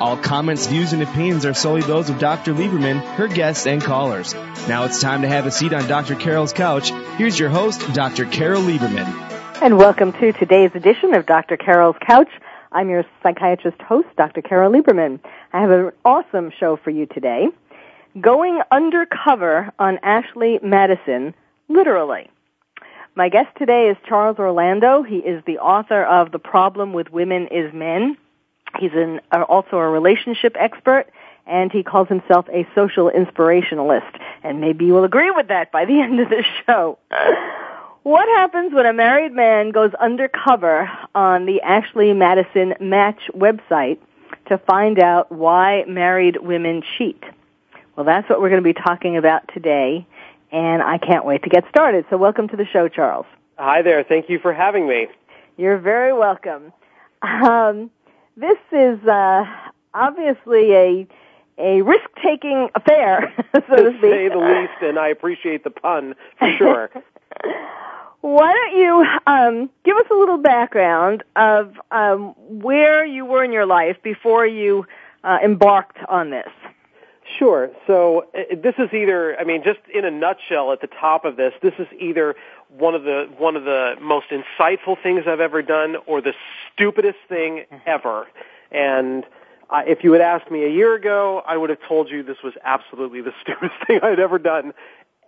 [0.00, 2.54] All comments, views, and opinions are solely those of Dr.
[2.54, 4.32] Lieberman, her guests, and callers.
[4.68, 6.14] Now it's time to have a seat on Dr.
[6.14, 6.90] Carol's couch.
[7.16, 8.24] Here's your host, Dr.
[8.24, 9.06] Carol Lieberman.
[9.60, 11.56] And welcome to today's edition of Dr.
[11.56, 12.28] Carol's Couch.
[12.70, 14.40] I'm your psychiatrist host, Dr.
[14.40, 15.18] Carol Lieberman.
[15.52, 17.48] I have an awesome show for you today.
[18.20, 21.34] Going undercover on Ashley Madison,
[21.68, 22.30] literally.
[23.16, 25.02] My guest today is Charles Orlando.
[25.02, 28.16] He is the author of The Problem with Women is Men
[28.78, 31.06] He's an, uh, also a relationship expert,
[31.46, 34.20] and he calls himself a social inspirationalist.
[34.42, 36.98] And maybe you will agree with that by the end of this show.
[38.02, 43.98] What happens when a married man goes undercover on the Ashley Madison Match website
[44.48, 47.22] to find out why married women cheat?
[47.96, 50.06] Well, that's what we're going to be talking about today,
[50.52, 52.06] and I can't wait to get started.
[52.10, 53.26] So welcome to the show, Charles.
[53.58, 54.04] Hi there.
[54.04, 55.08] Thank you for having me.
[55.56, 56.72] You're very welcome.
[57.20, 57.90] Um,
[58.38, 59.44] this is uh,
[59.94, 61.06] obviously a
[61.60, 66.14] a risk taking affair, so to, to say the least, and I appreciate the pun
[66.38, 66.90] for sure.
[68.20, 73.52] Why don't you um, give us a little background of um, where you were in
[73.52, 74.86] your life before you
[75.24, 76.48] uh, embarked on this?
[77.38, 77.70] Sure.
[77.86, 81.36] So uh, this is either, I mean, just in a nutshell, at the top of
[81.36, 82.34] this, this is either
[82.68, 86.34] one of the one of the most insightful things I've ever done, or the
[86.72, 88.26] stupidest thing ever.
[88.70, 89.24] And
[89.70, 92.42] uh, if you had asked me a year ago, I would have told you this
[92.42, 94.72] was absolutely the stupidest thing I'd ever done,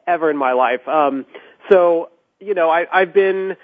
[0.07, 0.87] ever in my life.
[0.87, 1.27] Um,
[1.71, 3.57] so you know, I, I've been.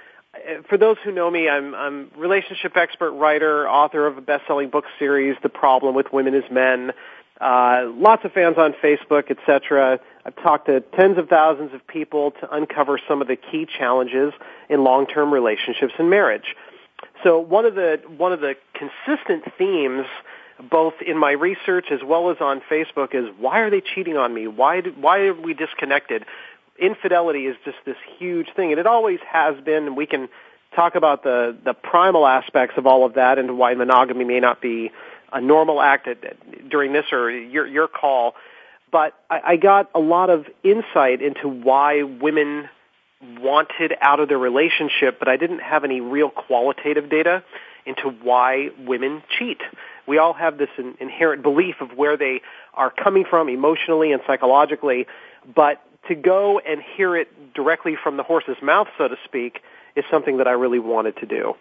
[0.68, 4.84] For those who know me, I'm I'm relationship expert, writer, author of a best-selling book
[4.98, 6.92] series, The Problem with Women is Men.
[7.40, 9.98] Uh, lots of fans on Facebook, etc.
[10.26, 14.32] I've talked to tens of thousands of people to uncover some of the key challenges
[14.68, 16.56] in long-term relationships and marriage.
[17.22, 20.04] So one of the one of the consistent themes,
[20.68, 24.34] both in my research as well as on Facebook, is why are they cheating on
[24.34, 24.48] me?
[24.48, 26.24] Why do, why are we disconnected?
[26.76, 29.86] Infidelity is just this huge thing, and it always has been.
[29.86, 30.28] And we can
[30.74, 34.60] talk about the the primal aspects of all of that and why monogamy may not
[34.60, 34.90] be
[35.32, 38.34] a normal act at, during this or your your call.
[38.96, 42.70] But I, I got a lot of insight into why women
[43.38, 47.44] wanted out of their relationship, but I didn't have any real qualitative data
[47.84, 49.60] into why women cheat.
[50.06, 52.40] We all have this in, inherent belief of where they
[52.72, 55.06] are coming from emotionally and psychologically,
[55.54, 59.60] but to go and hear it directly from the horse's mouth, so to speak,
[59.94, 61.54] is something that I really wanted to do.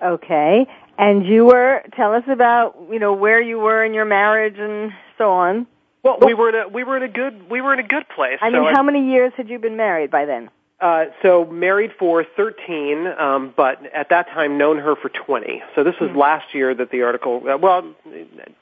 [0.00, 0.68] Okay.
[0.98, 4.92] And you were tell us about you know where you were in your marriage and
[5.18, 5.66] so on.
[6.02, 8.08] Well, we were in a we were in a good we were in a good
[8.08, 8.38] place.
[8.40, 10.50] I mean, so how I, many years had you been married by then?
[10.82, 15.62] Uh, so married for 13, um, but at that time known her for 20.
[15.76, 16.18] So this was mm-hmm.
[16.18, 17.94] last year that the article, uh, well,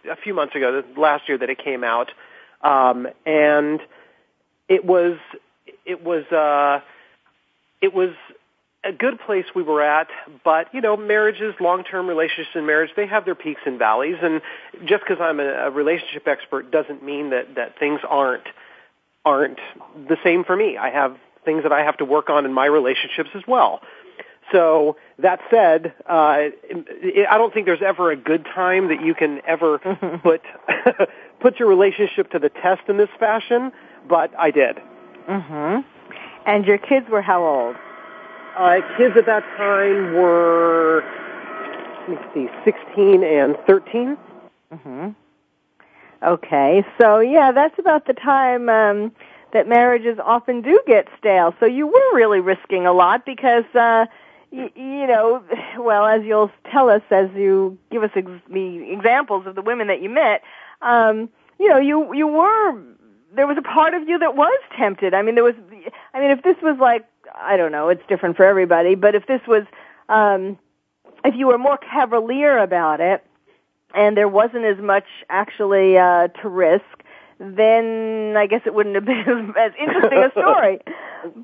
[0.07, 2.11] a few months ago, last year that it came out,
[2.61, 3.81] um, and
[4.69, 5.17] it was,
[5.87, 6.85] it was, uh,
[7.81, 8.11] it was
[8.83, 10.09] a good place we were at,
[10.45, 14.41] but you know, marriages, long-term relationships in marriage, they have their peaks and valleys, and
[14.87, 18.47] just because I'm a, a relationship expert doesn't mean that that things aren't
[19.25, 19.59] aren't
[20.09, 20.79] the same for me.
[20.79, 23.81] I have things that I have to work on in my relationships as well.
[24.53, 26.37] So that said, uh,
[26.69, 29.79] it, I don't think there's ever a good time that you can ever
[30.23, 30.41] put
[31.41, 33.73] put your relationship to the test in this fashion,
[34.09, 34.79] but I did.
[35.29, 35.81] Mm-hmm.
[36.47, 37.77] And your kids were how old?
[38.57, 41.03] Uh, kids at that time were,
[42.09, 44.17] let me see, 16 and 13.
[44.83, 45.09] hmm
[46.23, 49.11] Okay, so yeah, that's about the time um,
[49.55, 51.55] that marriages often do get stale.
[51.59, 54.05] So you were really risking a lot because, uh,
[54.53, 55.43] y- you know,
[55.79, 59.87] well, as you'll tell us as you give us ex- the examples of the women
[59.87, 60.43] that you met,
[60.83, 62.75] um, you know, you you were
[63.35, 65.15] there was a part of you that was tempted.
[65.15, 65.55] I mean, there was.
[66.13, 69.27] I mean, if this was like I don't know, it's different for everybody, but if
[69.27, 69.65] this was,
[70.09, 70.59] um,
[71.25, 73.25] if you were more cavalier about it,
[73.95, 76.85] and there wasn't as much actually uh, to risk,
[77.39, 80.81] then I guess it wouldn't have been as interesting a story.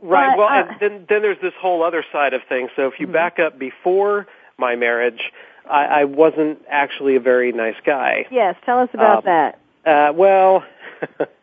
[0.02, 0.28] right.
[0.30, 2.70] But, well, uh, and then then there's this whole other side of things.
[2.76, 3.12] So if you Mhm.
[3.12, 4.26] back up before
[4.58, 5.32] my marriage,
[5.68, 8.26] I, I wasn't actually a very nice guy.
[8.30, 9.58] yes, tell us about Um, that.
[9.84, 10.64] Uh, well,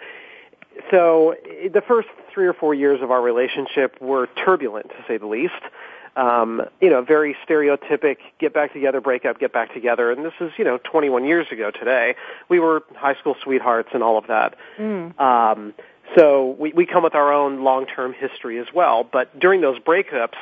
[0.92, 1.36] so
[1.72, 5.54] the first three or four years of our relationship were turbulent, to say the least.
[6.16, 10.12] Um, you know, very stereotypic, get back together, break up, get back together.
[10.12, 12.16] And this is, you know, 21 years ago today.
[12.50, 14.56] We were high school sweethearts and all of that.
[14.78, 15.20] Mm.
[15.20, 15.74] Um,
[16.16, 19.04] so we, we come with our own long-term history as well.
[19.04, 20.38] But during those breakups,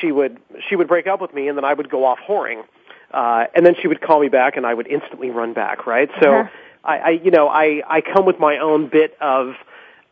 [0.00, 0.38] she would
[0.68, 2.64] she would break up with me, and then I would go off whoring,
[3.12, 5.86] uh, and then she would call me back, and I would instantly run back.
[5.86, 6.10] Right.
[6.20, 6.50] So Uh-huh.
[6.84, 9.54] I, I you know I I come with my own bit of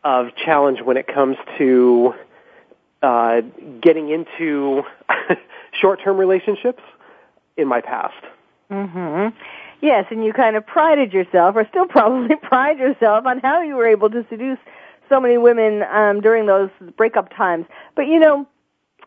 [0.03, 2.13] of challenge when it comes to
[3.01, 3.41] uh,
[3.81, 4.83] getting into
[5.81, 6.81] short-term relationships
[7.57, 8.23] in my past.
[8.69, 9.27] hmm
[9.81, 13.75] Yes, and you kind of prided yourself, or still probably pride yourself, on how you
[13.75, 14.57] were able to seduce
[15.09, 17.65] so many women um, during those breakup times.
[17.95, 18.47] But you know,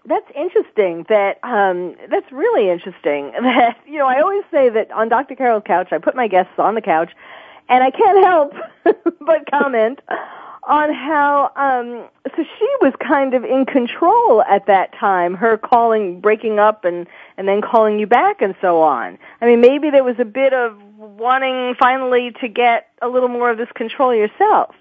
[0.05, 1.05] that's interesting.
[1.09, 3.33] That um, that's really interesting.
[3.43, 5.35] That you know, I always say that on Dr.
[5.35, 7.11] Carol's couch, I put my guests on the couch,
[7.69, 8.53] and I can't help
[9.21, 10.01] but comment
[10.65, 16.21] on how um so she was kind of in control at that time her calling
[16.21, 17.07] breaking up and
[17.39, 20.53] and then calling you back and so on i mean maybe there was a bit
[20.53, 24.75] of wanting finally to get a little more of this control yourself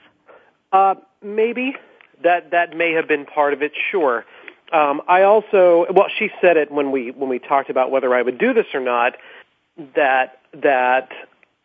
[0.73, 1.75] Uh, maybe
[2.23, 3.71] that that may have been part of it.
[3.91, 4.25] Sure.
[4.73, 8.21] Um, I also well, she said it when we when we talked about whether I
[8.21, 9.15] would do this or not.
[9.95, 11.09] That that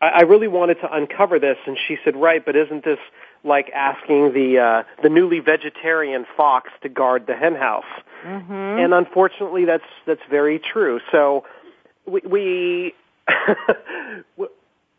[0.03, 2.99] I, I really wanted to uncover this, and she said, "Right, but isn't this
[3.43, 7.85] like asking the uh, the newly vegetarian fox to guard the hen house?"
[8.25, 8.51] mm-hmm.
[8.51, 10.99] And unfortunately, that's that's very true.
[11.11, 11.45] So
[12.05, 12.21] we.
[12.25, 12.93] we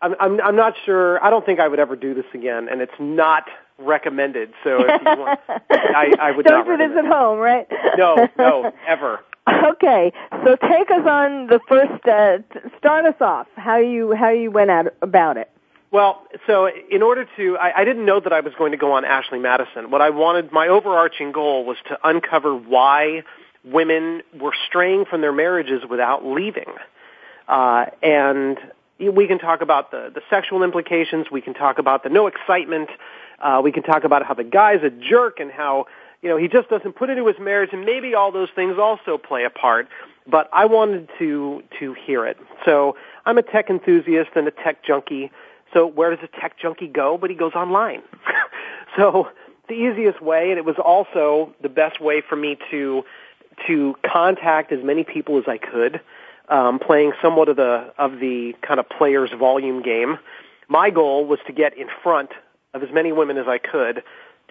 [0.02, 1.22] I'm, I'm I'm not sure.
[1.24, 3.44] I don't think I would ever do this again, and it's not
[3.78, 4.52] recommended.
[4.62, 7.66] So if you want, I, I would don't not do this at home right
[7.96, 9.20] No, no, ever.
[9.64, 10.12] okay
[10.44, 12.38] so take us on the first uh
[12.78, 15.50] start us off how you how you went out about it
[15.90, 18.94] Well, so in order to, I, I didn't know that I was going to go
[18.94, 19.92] on Ashley Madison.
[19.92, 23.22] What I wanted, my overarching goal was to uncover why
[23.64, 26.72] women were straying from their marriages without leaving.
[27.46, 28.58] Uh, and
[28.98, 31.30] we can talk about the, the sexual implications.
[31.30, 32.90] We can talk about the no excitement.
[33.38, 35.86] Uh, we can talk about how the guy's a jerk and how,
[36.24, 39.18] you know, he just doesn't put into his marriage and maybe all those things also
[39.18, 39.86] play a part.
[40.26, 42.38] But I wanted to, to hear it.
[42.64, 45.30] So I'm a tech enthusiast and a tech junkie.
[45.74, 47.18] So where does a tech junkie go?
[47.18, 48.00] But he goes online.
[48.96, 49.28] so
[49.68, 53.04] the easiest way, and it was also the best way for me to
[53.68, 56.00] to contact as many people as I could,
[56.48, 60.18] um, playing somewhat of the of the kind of player's volume game.
[60.68, 62.30] My goal was to get in front
[62.72, 64.02] of as many women as I could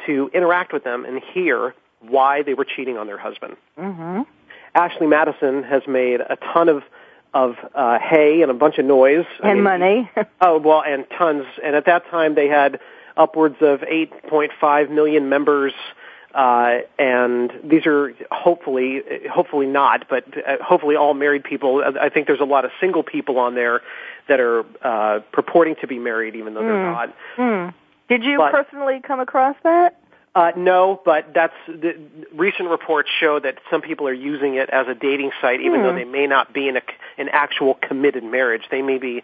[0.05, 3.55] to interact with them and hear why they were cheating on their husband.
[3.77, 4.25] mhm
[4.75, 6.83] Ashley Madison has made a ton of
[7.35, 10.11] of uh, hay and a bunch of noise I and mean, money
[10.41, 11.45] Oh well, and tons.
[11.63, 12.79] And at that time, they had
[13.17, 15.73] upwards of 8.5 million members.
[16.33, 19.01] Uh, and these are hopefully,
[19.31, 21.83] hopefully not, but uh, hopefully all married people.
[21.99, 23.81] I think there's a lot of single people on there
[24.27, 26.93] that are uh, purporting to be married, even though they're Mm.
[26.93, 27.13] not.
[27.35, 27.69] Hmm.
[28.13, 29.95] Did you But- personally come across that?
[30.35, 31.95] Uh, no, but that's the
[32.35, 35.85] recent reports show that some people are using it as a dating site, even Hmm.
[35.87, 36.81] though they may not be in a,
[37.17, 38.63] an actual committed marriage.
[38.69, 39.23] They may be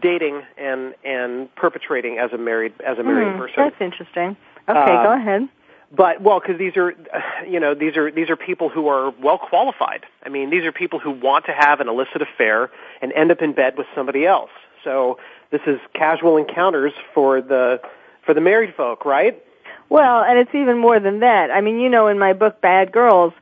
[0.00, 3.62] dating and and perpetrating as a married as a married Hmm, person.
[3.64, 4.36] That's interesting.
[4.68, 5.48] Okay, Uh, go ahead.
[5.92, 6.94] But well, because these are,
[7.48, 10.04] you know, these are these are people who are well qualified.
[10.24, 12.70] I mean, these are people who want to have an illicit affair
[13.02, 14.50] and end up in bed with somebody else.
[14.84, 15.18] So
[15.50, 17.80] this is casual encounters for the
[18.24, 19.42] for the married folk, right?
[19.88, 21.50] Well, and it's even more than that.
[21.50, 23.32] I mean, you know, in my book, Bad Girls,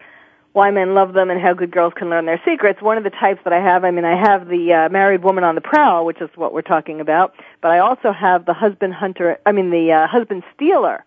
[0.52, 3.10] Why Men Love Them and How Good Girls Can Learn Their Secrets, one of the
[3.10, 6.06] types that I have, I mean, I have the uh, married woman on the prowl,
[6.06, 9.70] which is what we're talking about, but I also have the husband hunter, I mean,
[9.70, 11.04] the uh, husband stealer.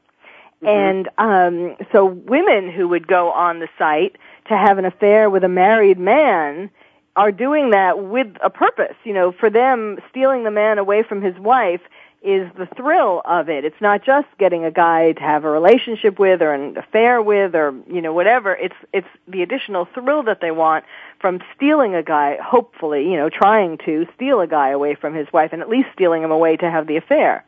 [0.64, 5.44] And um, so women who would go on the site to have an affair with
[5.44, 6.70] a married man
[7.16, 8.96] are doing that with a purpose.
[9.04, 11.82] You know, for them, stealing the man away from his wife
[12.22, 13.66] is the thrill of it.
[13.66, 17.56] It's not just getting a guy to have a relationship with or an affair with
[17.56, 18.56] or, you know, whatever.
[18.56, 20.86] It's, it's the additional thrill that they want
[21.20, 25.28] from stealing a guy, hopefully, you know, trying to steal a guy away from his
[25.34, 27.44] wife and at least stealing him away to have the affair.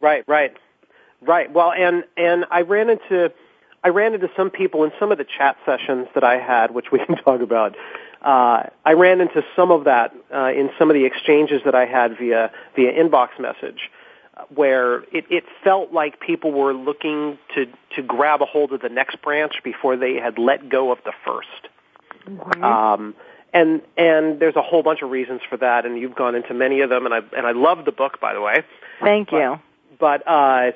[0.00, 0.56] Right, right,
[1.20, 1.52] right.
[1.52, 3.32] Well, and and I ran into
[3.84, 6.92] I ran into some people in some of the chat sessions that I had, which
[6.92, 7.76] we can talk about.
[8.22, 11.86] uh, I ran into some of that uh, in some of the exchanges that I
[11.86, 13.90] had via via inbox message,
[14.54, 18.88] where it, it felt like people were looking to to grab a hold of the
[18.88, 21.68] next branch before they had let go of the 1st
[22.26, 22.62] Mm-hmm.
[22.62, 23.14] Um,
[23.52, 26.80] and and there's a whole bunch of reasons for that, and you've gone into many
[26.80, 28.62] of them, and I and I love the book, by the way.
[29.00, 29.60] Thank But- you.
[29.98, 30.72] But uh,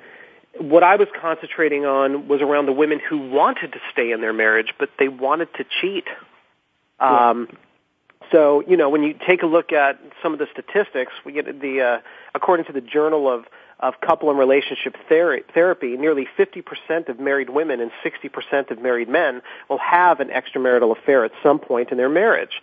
[0.60, 4.32] what I was concentrating on was around the women who wanted to stay in their
[4.32, 6.04] marriage, but they wanted to cheat.
[7.00, 7.48] Um,
[8.32, 11.60] so you know, when you take a look at some of the statistics, we get
[11.60, 11.98] the uh,
[12.34, 13.46] according to the Journal of
[13.80, 19.08] of Couple and Relationship Ther- Therapy, nearly 50% of married women and 60% of married
[19.08, 22.62] men will have an extramarital affair at some point in their marriage.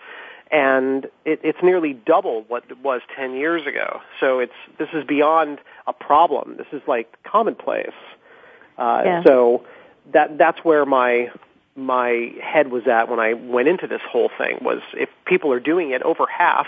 [0.49, 4.01] And it, it's nearly double what it was 10 years ago.
[4.19, 6.57] So it's, this is beyond a problem.
[6.57, 7.93] This is like commonplace.
[8.77, 9.23] Uh, Yeah.
[9.23, 9.65] So
[10.13, 11.31] that, that's where my,
[11.75, 15.59] my head was at when I went into this whole thing was if people are
[15.59, 16.67] doing it, over half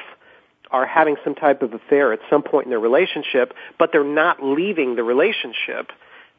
[0.72, 4.44] are having some type of affair at some point in their relationship, but they're not
[4.44, 5.92] leaving the relationship,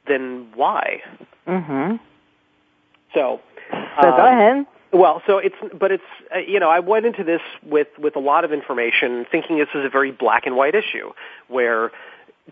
[0.07, 1.03] then why?
[1.47, 2.01] Mhm.
[3.15, 4.67] So, So um, go ahead.
[4.93, 6.05] Well, so it's, but it's,
[6.35, 9.69] uh, you know, I went into this with with a lot of information, thinking this
[9.75, 11.13] is a very black and white issue,
[11.49, 11.93] where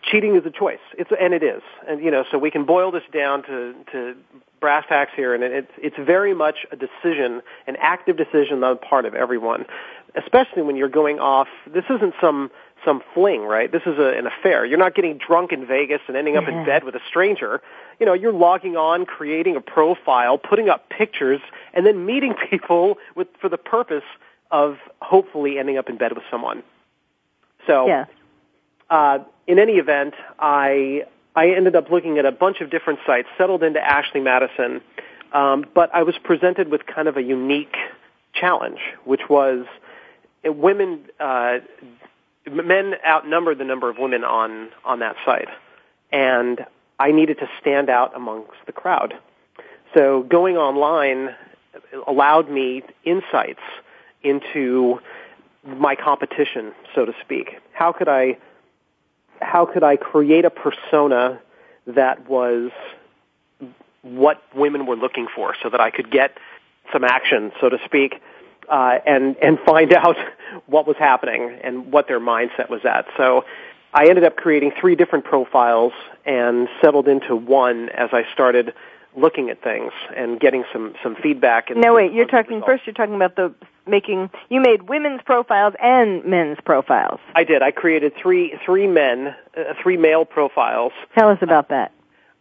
[0.03, 0.81] cheating is a choice.
[0.99, 4.17] It's, and it is, and you know, so we can boil this down to to
[4.61, 8.77] brass tacks here, and it's it's very much a decision, an active decision on the
[8.77, 9.67] part of everyone,
[10.15, 11.49] especially when you're going off.
[11.67, 12.51] This isn't some
[12.85, 13.71] some fling, right?
[13.71, 14.65] This is a, an affair.
[14.65, 17.63] You're not getting drunk in Vegas and ending up in bed with a stranger.
[17.99, 21.41] You know, you're logging on, creating a profile, putting up pictures,
[21.73, 24.05] and then meeting people with for the purpose
[24.51, 26.63] of hopefully ending up in bed with someone.
[27.67, 28.05] So, Yeah.
[28.95, 33.27] Uh, in any event, I I ended up looking at a bunch of different sites,
[33.37, 34.81] settled into Ashley Madison,
[35.33, 37.77] um, but I was presented with kind of a unique
[38.33, 39.67] challenge, which was
[40.47, 41.01] uh, women.
[41.19, 41.59] Uh,
[42.47, 45.49] men outnumbered the number of women on on that site,
[46.13, 46.65] and
[47.01, 49.15] I needed to stand out amongst the crowd.
[49.93, 51.35] So going online
[52.07, 53.67] allowed me insights
[54.23, 55.01] into
[55.67, 57.57] my competition, so to speak.
[57.73, 58.37] How could I
[59.41, 61.41] how could I create a persona
[61.87, 62.71] that was
[64.03, 66.37] what women were looking for so that I could get
[66.93, 68.21] some action, so to speak,
[68.69, 70.17] uh, and, and find out
[70.67, 73.07] what was happening and what their mindset was at.
[73.17, 73.45] So
[73.93, 75.93] I ended up creating three different profiles
[76.27, 78.75] and settled into one as I started
[79.17, 81.71] looking at things and getting some, some feedback.
[81.71, 82.13] And No, wait.
[82.13, 82.67] You're talking results.
[82.67, 82.87] first.
[82.87, 83.55] You're talking about the
[83.87, 84.31] making.
[84.49, 87.21] You made women's profiles and men's profiles.
[87.35, 87.63] I did.
[87.63, 91.93] I created three, three men, uh, three male profiles Tell us about that.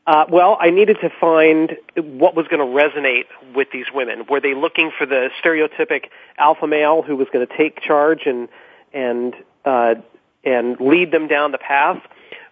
[0.05, 3.25] Uh, well, I needed to find what was going to resonate
[3.55, 4.25] with these women.
[4.29, 8.49] Were they looking for the stereotypic alpha male who was going to take charge and
[8.93, 9.95] and uh,
[10.43, 12.01] and lead them down the path?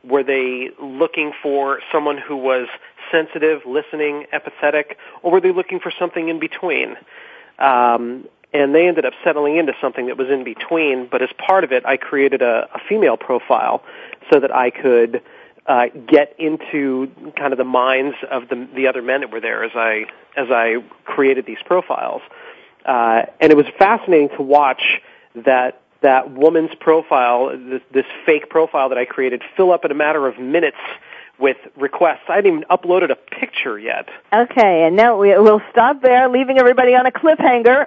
[0.04, 2.68] Were they looking for someone who was
[3.12, 6.96] sensitive, listening, empathetic, or were they looking for something in between?
[7.60, 11.08] Um, and they ended up settling into something that was in between.
[11.10, 13.84] But as part of it, I created a, a female profile
[14.32, 15.22] so that I could
[15.66, 19.64] uh, get into kind of the minds of the, the other men that were there
[19.64, 22.22] as I as I created these profiles,
[22.86, 24.82] uh, and it was fascinating to watch
[25.36, 29.96] that that woman's profile, this, this fake profile that I created, fill up in a
[29.96, 30.78] matter of minutes
[31.42, 32.22] with requests.
[32.30, 34.08] I hadn't even uploaded a picture yet.
[34.32, 37.86] Okay, and now we, we'll stop there, leaving everybody on a cliffhanger.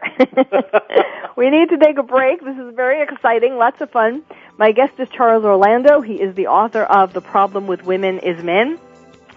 [1.37, 2.45] we need to take a break.
[2.45, 4.23] This is very exciting, lots of fun.
[4.59, 6.01] My guest is Charles Orlando.
[6.01, 8.79] He is the author of The Problem with Women is Men.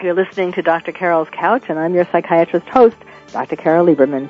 [0.02, 0.92] You're listening to Dr.
[0.92, 2.98] Carol's Couch, and I'm your psychiatrist host,
[3.32, 3.56] Dr.
[3.56, 4.30] Carol Lieberman.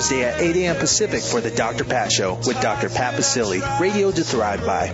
[0.00, 0.76] at 8 a.m.
[0.76, 1.84] Pacific for the Dr.
[1.84, 2.88] Pat Show with Dr.
[2.88, 4.88] Pat Baccili, radio to thrive by.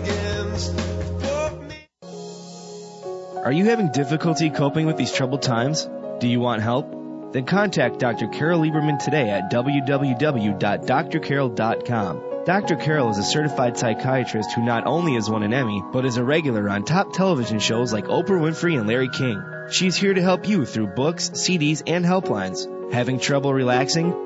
[3.44, 5.88] Are you having difficulty coping with these troubled times?
[6.18, 6.90] Do you want help?
[7.32, 8.26] Then contact Dr.
[8.26, 12.22] Carol Lieberman today at www.drcarol.com.
[12.44, 12.74] Dr.
[12.76, 16.24] Carol is a certified psychiatrist who not only has won an Emmy, but is a
[16.24, 19.40] regular on top television shows like Oprah Winfrey and Larry King.
[19.70, 22.66] She's here to help you through books, CDs, and helplines.
[22.92, 24.25] Having trouble relaxing?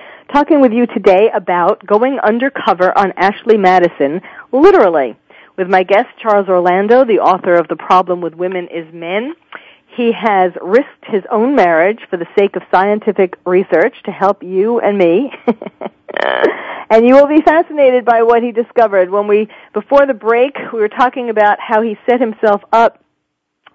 [0.31, 4.21] talking with you today about going undercover on Ashley Madison,
[4.51, 5.17] literally,
[5.57, 9.33] with my guest, Charles Orlando, the author of The Problem with Women is Men.
[9.97, 14.79] He has risked his own marriage for the sake of scientific research to help you
[14.79, 15.33] and me.
[16.89, 19.09] and you will be fascinated by what he discovered.
[19.09, 23.03] When we, before the break, we were talking about how he set himself up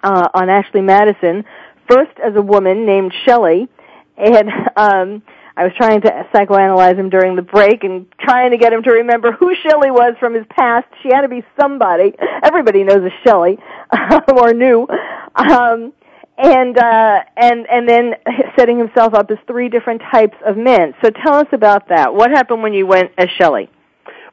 [0.02, 1.44] uh, on Ashley Madison,
[1.88, 3.68] first as a woman named Shelley,
[4.16, 5.22] and um,
[5.56, 8.90] I was trying to psychoanalyze him during the break and trying to get him to
[8.90, 10.86] remember who Shelley was from his past.
[11.02, 12.14] She had to be somebody.
[12.42, 13.58] Everybody knows a Shelley,
[14.28, 14.86] or knew.
[15.34, 15.94] Um,
[16.36, 18.14] and uh, and and then
[18.56, 20.94] setting himself up as three different types of men.
[21.02, 22.14] So tell us about that.
[22.14, 23.70] What happened when you went as Shelley?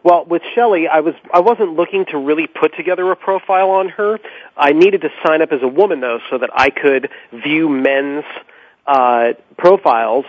[0.04, 3.88] Well, with Shelley, I was I wasn't looking to really put together a profile on
[3.90, 4.20] her.
[4.58, 8.26] I needed to sign up as a woman though, so that I could view men's
[8.86, 10.26] uh, profiles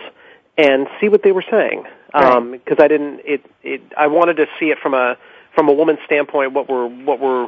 [0.57, 1.85] and see what they were saying.
[2.13, 5.17] Um because um, I didn't, it, it, I wanted to see it from a
[5.53, 6.53] from a woman's standpoint.
[6.53, 7.47] What were what were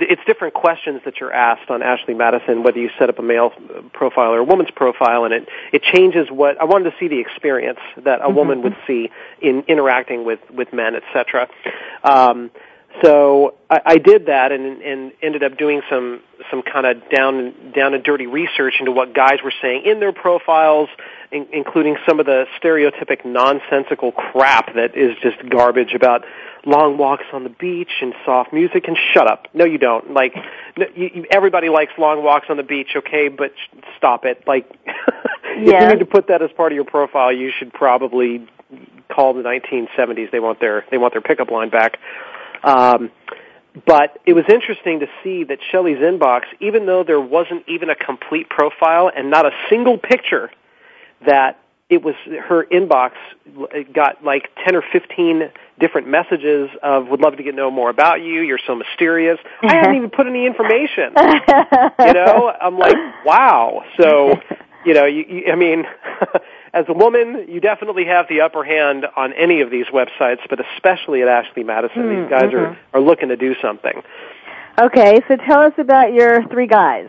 [0.00, 3.50] it's different questions that you're asked on Ashley Madison, whether you set up a male
[3.92, 7.20] profile or a woman's profile, and it it changes what I wanted to see the
[7.20, 8.36] experience that a Mm-hmm.
[8.36, 11.48] woman would see in interacting with with men, etc.
[12.04, 12.50] Um,
[13.02, 17.72] so I, I did that and, and ended up doing some some kind of down
[17.74, 20.88] down and dirty research into what guys were saying in their profiles,
[21.30, 26.24] in, including some of the stereotypic nonsensical crap that is just garbage about
[26.64, 28.88] long walks on the beach and soft music.
[28.88, 30.12] And shut up, no, you don't.
[30.12, 30.34] Like
[30.76, 33.28] no, you, you, everybody likes long walks on the beach, okay?
[33.28, 34.44] But sh- stop it.
[34.46, 34.70] Like
[35.44, 38.46] if you need to put that as part of your profile, you should probably
[39.08, 40.30] call the 1970s.
[40.30, 41.98] They want their they want their pickup line back.
[42.62, 43.10] Um,
[43.86, 47.94] but it was interesting to see that Shelley's inbox, even though there wasn't even a
[47.94, 50.50] complete profile and not a single picture,
[51.26, 53.12] that it was her inbox
[53.92, 57.88] got like 10 or 15 different messages of would love to get to know more
[57.88, 58.42] about you.
[58.42, 59.38] You're so mysterious.
[59.62, 61.12] I haven't even put any information.
[61.16, 62.52] You know?
[62.60, 63.84] I'm like wow.
[63.98, 64.38] So
[64.84, 65.84] you know you, you i mean
[66.72, 70.60] as a woman you definitely have the upper hand on any of these websites but
[70.74, 74.02] especially at ashley madison these guys are are looking to do something
[74.80, 77.08] Okay, so tell us about your three guys.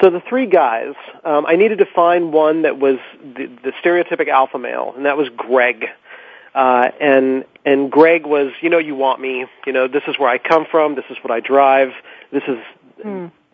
[0.00, 4.28] So the three guys, um, I needed to find one that was the, the stereotypic
[4.28, 5.86] alpha male, and that was Greg.
[6.54, 9.46] Uh, and and Greg was, you know, you want me.
[9.66, 10.94] You know, this is where I come from.
[10.94, 11.90] This is what I drive.
[12.30, 12.58] This is.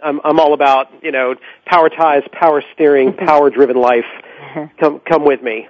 [0.02, 1.34] I'm I'm all about you know
[1.66, 4.04] power ties, power steering, power driven life.
[4.78, 5.68] Come come with me.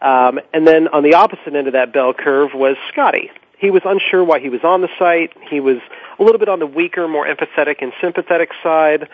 [0.00, 3.30] Um, and then on the opposite end of that bell curve was Scotty.
[3.58, 5.32] He was unsure why he was on the site.
[5.50, 5.76] He was
[6.18, 9.08] a little bit on the weaker, more empathetic and sympathetic side.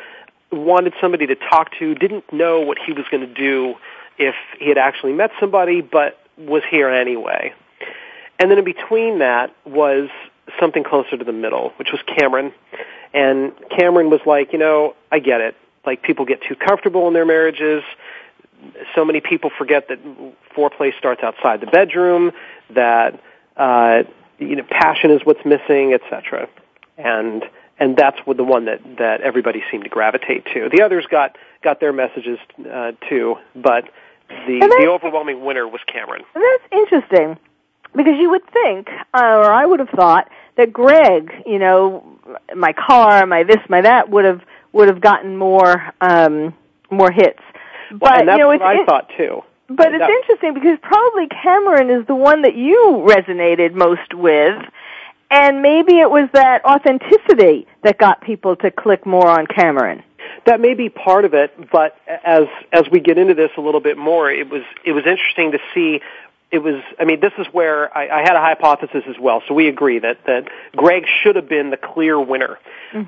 [0.53, 1.95] Wanted somebody to talk to.
[1.95, 3.75] Didn't know what he was going to do
[4.19, 7.53] if he had actually met somebody, but was here anyway.
[8.39, 10.09] And then in between that was
[10.61, 12.53] something closer to the middle, which was Cameron.
[13.17, 15.57] And Cameron was like, you know, I get it.
[15.87, 17.83] Like people get too comfortable in their marriages.
[18.95, 19.99] So many people forget that
[20.55, 22.33] foreplay starts outside the bedroom.
[22.75, 23.19] That
[23.57, 24.03] uh,
[24.39, 26.49] you know, passion is what's missing, etc.
[26.99, 27.43] And
[27.79, 30.69] and that's what the one that that everybody seemed to gravitate to.
[30.69, 32.39] The others got got their messages
[32.71, 33.89] uh, too, but
[34.29, 36.23] the the overwhelming winner was Cameron.
[36.35, 37.39] That's interesting
[37.97, 42.05] because you would think, uh, or I would have thought that Greg, you know,
[42.55, 44.41] my car, my this, my that, would have
[44.73, 46.55] would have gotten more um,
[46.91, 47.41] more hits.
[47.91, 49.43] But Well, and that's you know, what it's I thought too.
[49.69, 54.63] But it's That- interesting because probably Cameron is the one that you resonated most with,
[55.31, 60.03] and maybe it was that authenticity that got people to click more on Cameron.
[60.45, 63.81] That may be part of it, but as as we get into this a little
[63.81, 66.01] bit more, it was it was interesting to see.
[66.53, 69.43] It was, I mean, this is where I, I had a hypothesis as well.
[69.49, 72.59] So we agree that that Greg should have been the clear winner,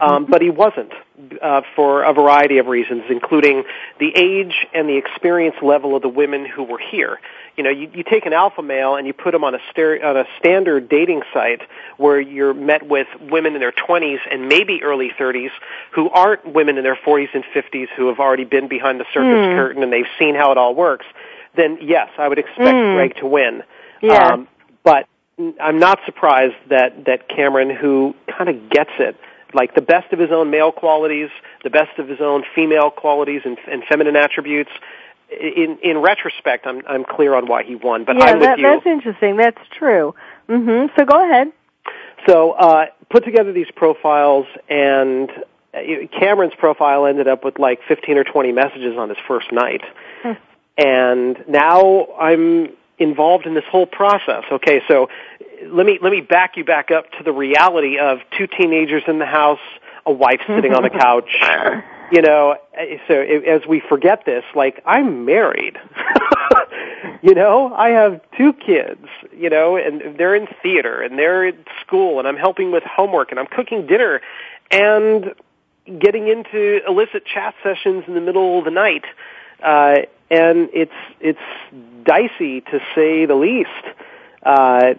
[0.00, 0.92] um, but he wasn't
[1.40, 3.62] uh, for a variety of reasons, including
[4.00, 7.20] the age and the experience level of the women who were here.
[7.56, 10.04] You know, you, you take an alpha male and you put him on a stere-
[10.04, 11.60] on a standard dating site
[11.96, 15.50] where you're met with women in their 20s and maybe early 30s
[15.92, 19.46] who aren't women in their 40s and 50s who have already been behind the circus
[19.46, 19.56] Hmm.
[19.56, 21.06] curtain and they've seen how it all works.
[21.58, 22.94] Then yes, I would expect Mm.
[22.94, 23.62] Greg to win.
[24.00, 24.34] Yeah.
[24.34, 24.48] Um,
[24.84, 25.06] but
[25.60, 29.16] I'm not surprised that that Cameron, who kind of gets it,
[29.52, 31.30] like the best of his own male qualities,
[31.64, 34.70] the best of his own female qualities and, and feminine attributes.
[35.30, 38.64] In in retrospect, I'm I'm clear on why he won, but yeah, I'm with you.
[38.64, 39.36] that's interesting.
[39.36, 40.14] That's true.
[40.46, 41.52] hmm So go ahead.
[42.26, 45.30] So uh, put together these profiles, and
[45.74, 45.80] uh,
[46.18, 49.82] Cameron's profile ended up with like 15 or 20 messages on his first night.
[50.78, 54.44] And now I'm involved in this whole process.
[54.50, 55.08] Okay, so
[55.66, 59.18] let me let me back you back up to the reality of two teenagers in
[59.18, 59.58] the house,
[60.06, 61.30] a wife sitting on the couch.
[62.12, 65.76] You know, uh, so as we forget this, like I'm married.
[67.22, 71.56] you know, I have two kids, you know, and they're in theater and they're at
[71.84, 74.20] school and I'm helping with homework and I'm cooking dinner
[74.70, 75.34] and
[75.98, 79.04] getting into illicit chat sessions in the middle of the night.
[79.62, 81.38] Uh, and it's, it's
[82.04, 83.70] dicey to say the least.
[84.42, 84.94] Uh,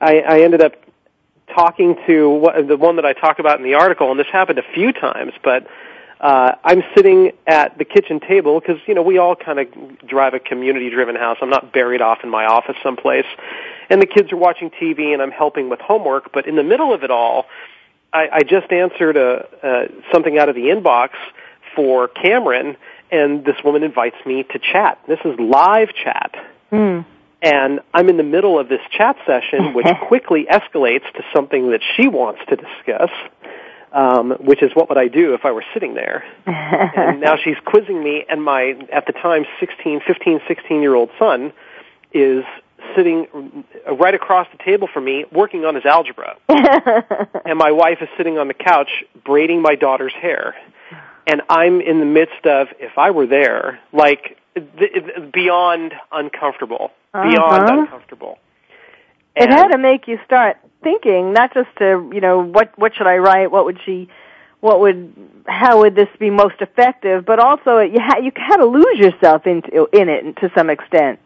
[0.00, 0.74] I, I ended up
[1.54, 4.58] talking to what, the one that I talk about in the article, and this happened
[4.58, 5.66] a few times, but
[6.20, 10.34] uh, I'm sitting at the kitchen table because you know we all kind of drive
[10.34, 11.38] a community-driven house.
[11.40, 13.24] I'm not buried off in my office someplace,
[13.88, 16.30] and the kids are watching TV, and I'm helping with homework.
[16.30, 17.46] But in the middle of it all,
[18.12, 21.10] I, I just answered a, uh, something out of the inbox
[21.74, 22.76] for Cameron,
[23.10, 24.98] and this woman invites me to chat.
[25.08, 26.34] This is live chat
[26.70, 27.00] Hmm.
[27.42, 31.80] and I'm in the middle of this chat session, which quickly escalates to something that
[31.96, 33.10] she wants to discuss,
[33.92, 36.24] um, which is what would I do if I were sitting there.
[36.46, 41.10] and now she's quizzing me, and my at the time 16, 15, 16 year old
[41.18, 41.52] son
[42.12, 42.44] is
[42.96, 43.64] sitting
[44.00, 48.38] right across the table from me, working on his algebra, and my wife is sitting
[48.38, 48.90] on the couch
[49.24, 50.54] braiding my daughter's hair.
[51.30, 57.62] And I'm in the midst of, if I were there, like th- beyond uncomfortable, beyond
[57.62, 57.80] Uh-huh.
[57.82, 58.38] uncomfortable.
[59.36, 63.06] It had to make you start thinking, not just to, you know, what what should
[63.06, 63.52] I write?
[63.52, 64.08] What would she
[64.60, 65.12] what would
[65.46, 69.46] how would this be most effective, but also you ha- you kind of lose yourself
[69.46, 71.20] into in it to some extent.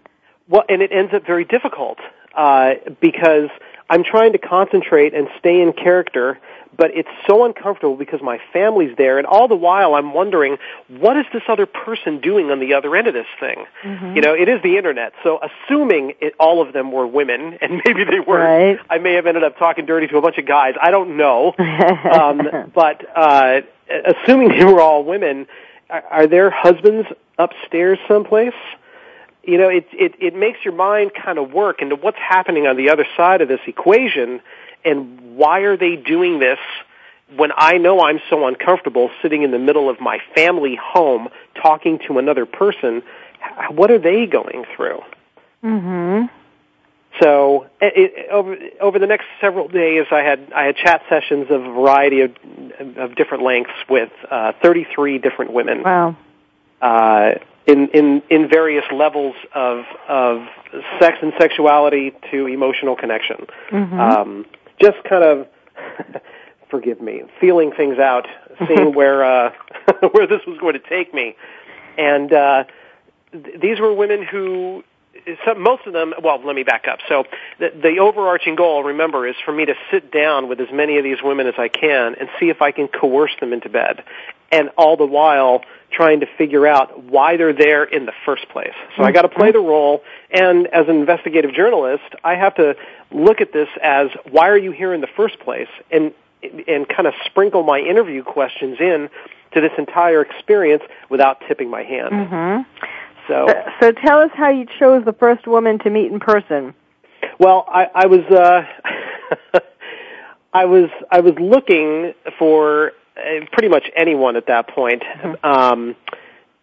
[0.48, 1.98] Well, and it ends up very difficult
[2.36, 3.50] uh, because
[3.88, 6.38] I'm trying to concentrate and stay in character,
[6.76, 10.56] but it's so uncomfortable because my family's there, and all the while I'm wondering
[10.88, 13.64] what is this other person doing on the other end of this thing.
[14.16, 17.80] You know, it is the internet, so assuming it, all of them were women, and
[17.84, 18.78] maybe they were, Right.
[18.90, 20.74] I may have ended up talking dirty to a bunch of guys.
[20.80, 23.60] I don't know, um, but uh,
[24.06, 25.46] assuming they were all women,
[25.90, 27.06] are, are their husbands
[27.38, 28.54] upstairs someplace?
[29.46, 32.76] You know, it it it makes your mind kind of work into what's happening on
[32.76, 34.40] the other side of this equation,
[34.84, 36.58] and why are they doing this
[37.36, 41.28] when I know I'm so uncomfortable sitting in the middle of my family home
[41.60, 43.02] talking to another person?
[43.70, 45.02] What are they going through?
[45.62, 46.30] Mhm.
[47.20, 51.64] So it, over over the next several days, I had I had chat sessions of
[51.64, 52.32] a variety of
[52.96, 56.16] of different lengths with uh, 33 different women Wow.
[56.84, 60.46] Uh, in in in various levels of of
[61.00, 63.46] sex and sexuality to emotional connection.
[63.70, 63.98] Mhm.
[63.98, 64.46] Um,
[64.80, 65.46] just kind of
[66.68, 68.26] forgive me, feeling things out,
[68.68, 69.52] seeing where uh,
[70.12, 71.36] where this was going to take me,
[71.96, 72.64] and uh,
[73.32, 74.84] th- these were women who.
[75.46, 76.98] Some, most of them, well, let me back up.
[77.08, 77.24] So
[77.58, 81.04] the, the overarching goal, remember, is for me to sit down with as many of
[81.04, 84.02] these women as I can and see if I can coerce them into bed.
[84.54, 88.74] And all the while trying to figure out why they're there in the first place.
[88.96, 92.74] So I got to play the role, and as an investigative journalist, I have to
[93.12, 96.12] look at this as why are you here in the first place, and
[96.42, 99.08] and kind of sprinkle my interview questions in
[99.52, 102.10] to this entire experience without tipping my hand.
[102.12, 102.66] Mhm.
[103.28, 106.74] So, So, so tell us how you chose the first woman to meet in person.
[107.38, 108.64] well, I, I was uh,
[110.52, 112.92] I was I was looking for
[113.52, 115.02] pretty much anyone at that point.
[115.42, 115.96] Um,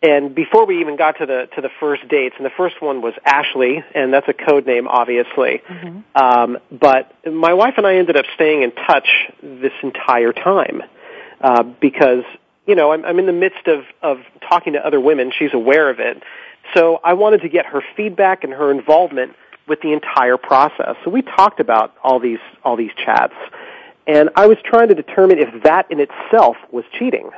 [0.04, 3.02] and before we even got to the to the first dates, and the first one
[3.02, 5.62] was Ashley, and that's a code name, obviously.
[5.68, 6.00] Mm-hmm.
[6.16, 9.08] Um, but my wife and I ended up staying in touch
[9.44, 10.82] this entire time
[11.40, 12.24] uh, because
[12.66, 14.18] you know I'm, I'm in the midst of of
[14.50, 15.32] talking to other women.
[15.38, 16.24] She's aware of it,
[16.74, 19.36] so I wanted to get her feedback and her involvement
[19.68, 20.96] with the entire process.
[21.04, 23.36] So we talked about all these all these chats,
[24.08, 27.32] and I was trying to determine if that in itself was cheating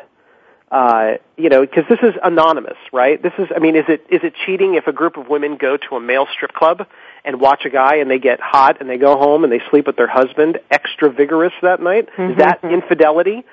[0.73, 3.21] uh, you know, because this is anonymous, right?
[3.21, 5.77] This is, I mean, is it is it cheating if a group of women go
[5.77, 6.87] to a male strip club
[7.23, 9.85] and watch a guy and they get hot and they go home and they sleep
[9.85, 12.09] with their husband extra vigorous that night?
[12.17, 12.31] Mm-hmm.
[12.31, 13.45] Is that infidelity?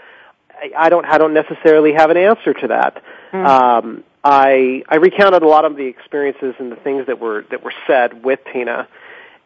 [0.51, 3.03] I, I don't I don't necessarily have an answer to that.
[3.33, 3.47] Mm.
[3.47, 7.63] Um, I I recounted a lot of the experiences and the things that were that
[7.63, 8.89] were said with Tina,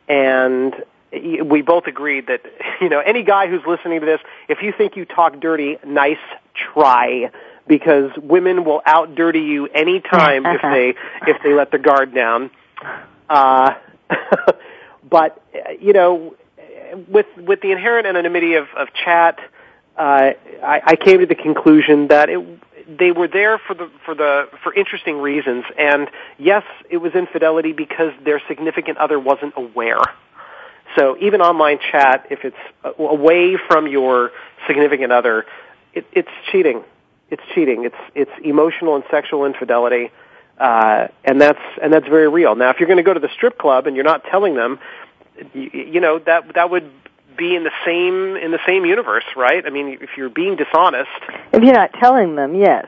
[0.09, 0.75] and
[1.45, 2.43] we both agreed that
[2.81, 6.19] you know any guy who's listening to this, if you think you talk dirty, nice
[6.55, 7.31] try
[7.67, 10.95] because women will out dirty you any time if they
[11.31, 12.51] if they let the guard down.
[13.29, 13.75] Uh,
[15.09, 15.43] but
[15.81, 16.35] you know,
[17.09, 19.39] with with the inherent anonymity of, of chat,
[19.97, 24.15] uh, I, I came to the conclusion that it, they were there for the for
[24.15, 25.65] the for interesting reasons.
[25.79, 30.03] And yes, it was infidelity because their significant other wasn't aware.
[30.97, 32.57] So even online chat, if it's
[32.99, 34.31] away from your
[34.67, 35.47] significant other,
[35.93, 36.85] it, it's cheating.
[37.31, 37.85] It's cheating.
[37.85, 40.11] It's it's emotional and sexual infidelity,
[40.59, 42.55] uh, and that's and that's very real.
[42.55, 44.79] Now, if you're going to go to the strip club and you're not telling them,
[45.53, 46.91] you, you know that that would
[47.37, 49.65] be in the same in the same universe, right?
[49.67, 51.11] I mean, if you're being dishonest,
[51.53, 52.87] If you're not telling them, yes.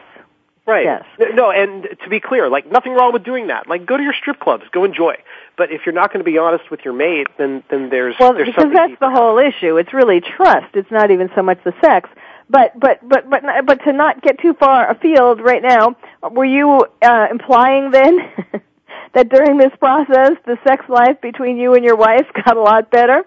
[0.67, 0.85] Right.
[0.85, 1.05] Yes.
[1.35, 3.69] No, and to be clear, like nothing wrong with doing that.
[3.69, 5.17] Like go to your strip clubs, go enjoy.
[5.57, 8.35] But if you're not going to be honest with your mate, then then there's Well,
[8.35, 9.07] there's because that's deeper.
[9.07, 9.77] the whole issue.
[9.79, 10.75] It's really trust.
[10.75, 12.11] It's not even so much the sex.
[12.49, 15.97] But but but but but to not get too far afield right now,
[16.31, 18.19] were you uh, implying then
[19.15, 22.91] that during this process, the sex life between you and your wife got a lot
[22.91, 23.25] better?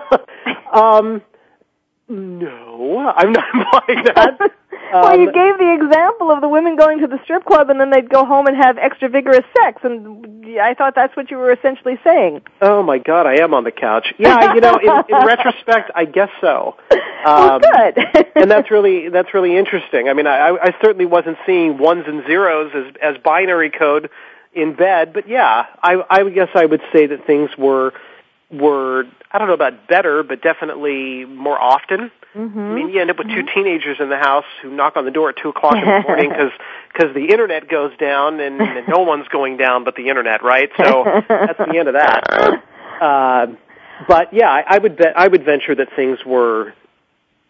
[0.72, 1.22] um,
[2.08, 4.52] no, I'm not implying that.
[4.92, 7.80] Well, you Um, gave the example of the women going to the strip club and
[7.80, 11.36] then they'd go home and have extra vigorous sex, and I thought that's what you
[11.38, 12.42] were essentially saying.
[12.60, 14.12] Oh my God, I am on the couch.
[14.18, 16.76] Yeah, you know, in, in retrospect, I guess so.
[17.24, 18.26] well, Um, good.
[18.34, 20.08] and that's really that's really interesting.
[20.08, 24.10] I mean, I, I certainly wasn't seeing ones and zeros as as binary code
[24.52, 27.92] in bed, but yeah, I I guess I would say that things were
[28.50, 32.10] were I don't know about better, but definitely more often.
[32.34, 32.58] Mm-hmm.
[32.58, 35.10] I mean, you end up with two teenagers in the house who knock on the
[35.10, 36.52] door at two o'clock in the morning because
[36.92, 40.70] because the internet goes down and, and no one's going down but the internet, right?
[40.76, 42.64] So that's the end of that.
[43.00, 43.46] Uh,
[44.06, 46.74] but yeah, I, I would bet I would venture that things were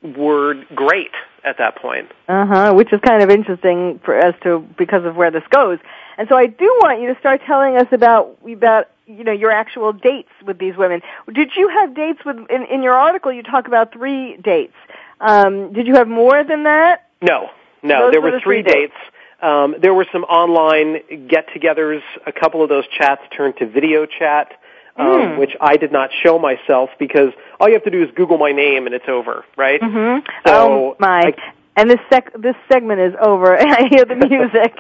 [0.01, 1.11] were great
[1.45, 2.11] at that point.
[2.29, 2.75] Uh huh.
[2.75, 5.79] Which is kind of interesting for as to because of where this goes.
[6.19, 9.51] And so I do want you to start telling us about about you know your
[9.51, 11.03] actual dates with these women.
[11.33, 13.33] Did you have dates with in, in your article?
[13.33, 14.75] You talk about three dates.
[15.21, 17.09] Um, did you have more than that?
[17.23, 17.51] No,
[17.83, 18.95] no, Those there were the three three dates.
[19.43, 22.03] Um, there were some online get-togethers.
[22.27, 24.53] A couple of those chats turned to video chat,
[24.97, 25.39] um, Mm.
[25.39, 28.53] which I did not show myself because all you have to do is Google my
[28.53, 29.81] name and it's over, right?
[29.81, 30.27] Mm-hmm.
[30.47, 31.21] So, oh my.
[31.37, 33.57] I- and this sec- this segment is over.
[33.59, 34.77] I hear the music.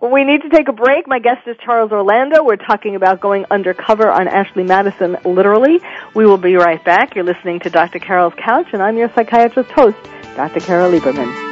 [0.00, 1.06] we need to take a break.
[1.06, 2.42] My guest is Charles Orlando.
[2.42, 5.80] We're talking about going undercover on Ashley Madison, literally.
[6.14, 7.14] We will be right back.
[7.14, 7.98] You're listening to Dr.
[7.98, 9.98] Carol's Couch, and I'm your psychiatrist host,
[10.34, 10.60] Dr.
[10.60, 11.51] Carol Lieberman.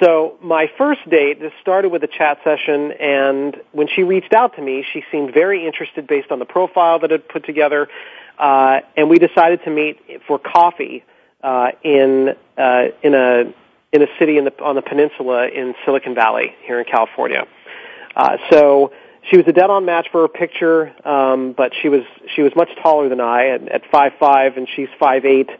[0.02, 4.56] So my first date just started with a chat session, and when she reached out
[4.56, 7.88] to me, she seemed very interested based on the profile that I'd put together,
[8.38, 11.04] uh, and we decided to meet for coffee
[11.44, 13.54] uh, in uh, in a
[13.92, 17.46] in a city in the on the peninsula in Silicon Valley here in California.
[18.14, 18.92] Uh, so
[19.28, 22.02] she was a dead-on match for her picture, um, but she was
[22.34, 25.50] she was much taller than I at, at five five, and she's five eight.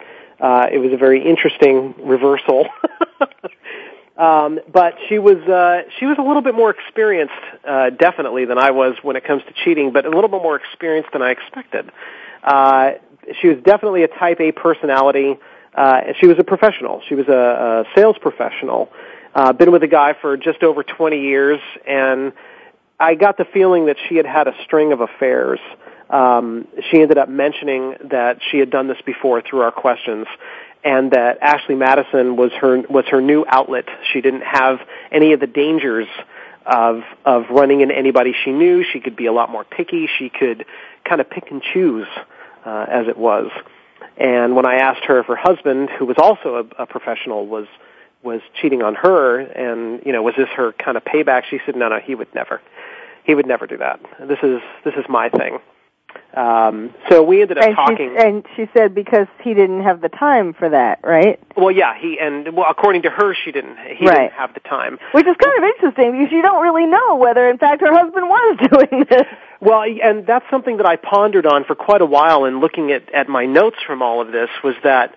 [0.40, 2.66] Uh, it was a very interesting reversal.
[4.16, 7.34] um, but she was uh, she was a little bit more experienced,
[7.66, 10.56] uh, definitely, than I was when it comes to cheating, but a little bit more
[10.56, 11.90] experienced than I expected.
[12.42, 12.92] Uh,
[13.40, 15.38] she was definitely a Type A personality.
[15.74, 17.02] Uh, she was a professional.
[17.08, 18.90] She was a, a sales professional.
[19.34, 22.32] Uh, been with a guy for just over 20 years, and
[22.98, 25.60] I got the feeling that she had had a string of affairs.
[26.08, 30.26] Um, she ended up mentioning that she had done this before through our questions,
[30.82, 33.84] and that Ashley Madison was her was her new outlet.
[34.12, 34.80] She didn't have
[35.12, 36.08] any of the dangers
[36.66, 38.82] of of running into anybody she knew.
[38.92, 40.08] She could be a lot more picky.
[40.18, 40.66] She could
[41.04, 42.08] kind of pick and choose,
[42.66, 43.50] uh, as it was.
[44.16, 47.66] And when I asked her if her husband, who was also a, a professional, was
[48.22, 51.44] was cheating on her and you know was this her kind of payback?
[51.48, 52.60] She said no no he would never.
[53.24, 54.00] He would never do that.
[54.20, 55.58] This is this is my thing.
[56.36, 58.16] Um so we ended up and talking.
[58.16, 61.40] she, and she said because he didn't have the time for that right?
[61.56, 64.22] Well yeah he and well according to her she didn't he right.
[64.22, 64.98] didn't have the time.
[65.12, 68.28] Which is kind of interesting because you don't really know whether in fact her husband
[68.28, 69.26] was doing this.
[69.60, 73.12] Well and that's something that i pondered on for quite a while in looking at
[73.14, 75.14] at my notes from all of this was that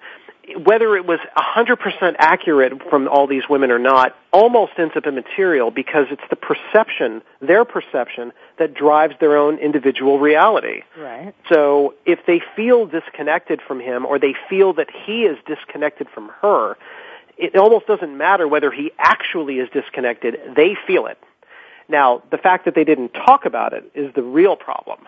[0.58, 5.71] whether it was 100% accurate from all these women or not almost ends up immaterial
[5.71, 10.82] because it's the perception, their perception, that drives their own individual reality.
[10.97, 11.34] Right.
[11.51, 16.29] So if they feel disconnected from him or they feel that he is disconnected from
[16.41, 16.77] her,
[17.38, 21.17] it almost doesn't matter whether he actually is disconnected, they feel it.
[21.89, 24.99] Now, the fact that they didn't talk about it is the real problem,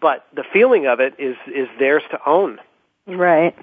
[0.00, 2.58] but the feeling of it is is theirs to own.
[3.06, 3.56] Right.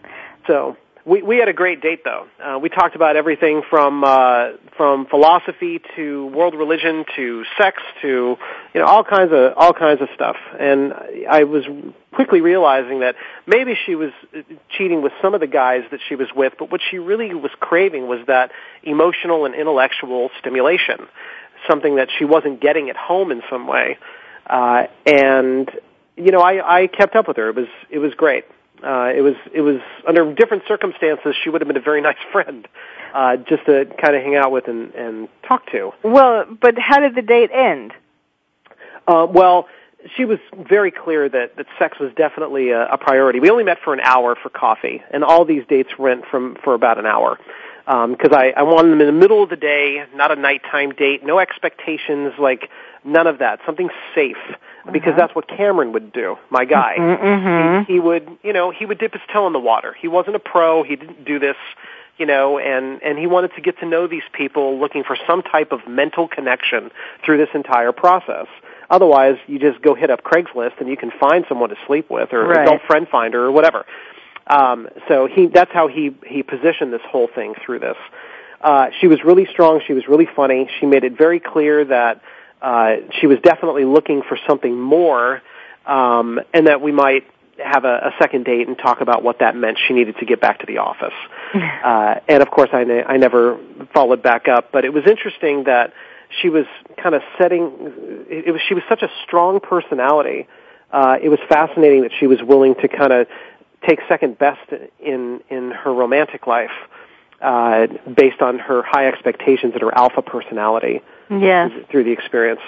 [0.48, 2.28] So, we we had a great date though.
[2.42, 8.38] Uh, we talked about everything from uh, from philosophy to world religion to sex to
[8.74, 10.38] you know all kinds of all kinds of stuff.
[10.58, 10.94] And
[11.30, 11.66] I was
[12.14, 14.12] quickly realizing that maybe she was
[14.78, 17.52] cheating with some of the guys that she was with, but what she really was
[17.60, 18.52] craving was that
[18.84, 21.08] emotional and intellectual stimulation,
[21.70, 23.98] something that she wasn't getting at home in some way.
[24.48, 25.70] Uh, and
[26.16, 27.50] you know, I I kept up with her.
[27.50, 28.46] It was it was great
[28.84, 32.18] uh, it was it was under different circumstances she would have been a very nice
[32.32, 32.68] friend
[33.14, 35.92] uh, just to kind of hang out with and, and talk to.
[36.04, 37.94] Well, but how did the date end?
[39.08, 39.68] Uh, well,
[40.16, 43.40] she was very clear that, that sex was definitely a, a priority.
[43.40, 46.74] We only met for an hour for coffee, and all these dates went from for
[46.74, 47.38] about an hour
[47.86, 50.92] because um, I, I wanted them in the middle of the day, not a nighttime
[50.92, 52.70] date, no expectations, like
[53.04, 54.38] none of that, something safe
[54.92, 55.18] because Uh-huh.
[55.18, 56.38] that's what Cameron would do.
[56.50, 57.86] My guy, Mm-hmm.
[57.86, 59.94] he, he would, you know, he would dip his toe in the water.
[60.00, 60.84] He wasn't a pro.
[60.84, 61.58] He didn't do this,
[62.18, 65.42] you know, and and he wanted to get to know these people, looking for some
[65.42, 66.92] type of mental connection
[67.26, 68.48] through this entire process.
[68.90, 72.32] Otherwise, you just go hit up Craigslist and you can find someone to sleep with,
[72.34, 72.60] or Right.
[72.68, 73.86] adult friend finder, or whatever.
[74.48, 77.98] Um, so he that's how he he positioned this whole thing through this.
[78.62, 79.82] Uh, she was really strong.
[79.86, 80.70] She was really funny.
[80.80, 82.22] She made it very clear that
[82.62, 85.42] uh, she was definitely looking for something more,
[85.86, 87.26] um, and that we might
[87.64, 89.78] have a, a second date and talk about what that meant.
[89.88, 91.14] She needed to get back to the office,
[91.54, 93.60] uh, and of course, I ne- I never
[93.94, 94.72] followed back up.
[94.72, 95.94] But it was interesting that
[96.42, 96.66] she was
[97.02, 97.72] kind of setting.
[98.30, 100.48] It was she was such a strong personality.
[100.92, 103.28] Uh, it was fascinating that she was willing to kind of
[103.88, 106.72] take second best in in her romantic life
[107.42, 111.02] uh, based on her high expectations and her alpha personality.
[111.30, 111.72] Yes.
[111.90, 112.62] Through the experience.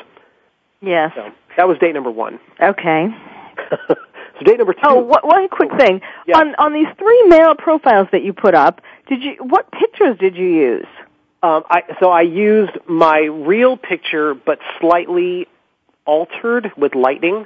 [0.82, 1.12] Yes.
[1.16, 2.40] So that was date number one.
[2.62, 3.08] Okay.
[3.88, 4.80] so date number two.
[4.84, 6.02] Oh, wh- one quick thing
[6.34, 8.82] on on these three male profiles that you put up.
[9.08, 10.88] Did you what pictures did you use?
[11.44, 15.48] Um, I, so I used my real picture, but slightly
[16.06, 17.46] altered with lighting.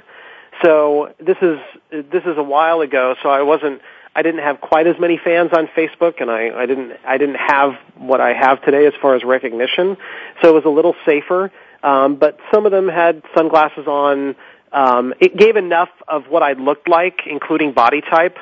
[0.62, 1.58] So this is
[1.90, 3.14] this is a while ago.
[3.22, 3.80] So I wasn't.
[4.14, 6.92] I didn't have quite as many fans on Facebook, and I, I didn't.
[7.06, 9.96] I didn't have what I have today as far as recognition.
[10.42, 11.52] So it was a little safer.
[11.82, 14.36] Um, but some of them had sunglasses on.
[14.72, 18.36] Um, it gave enough of what I looked like, including body type,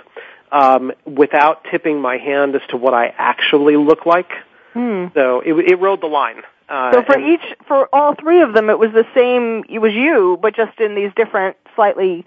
[0.53, 4.31] um, without tipping my hand as to what I actually look like.
[4.75, 5.07] Hmm.
[5.15, 6.43] So it, it rode the line.
[6.69, 9.65] Uh, So for each, for all three of them, it was the same.
[9.69, 12.25] It was you, but just in these different, slightly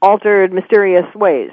[0.00, 1.50] altered, mysterious ways.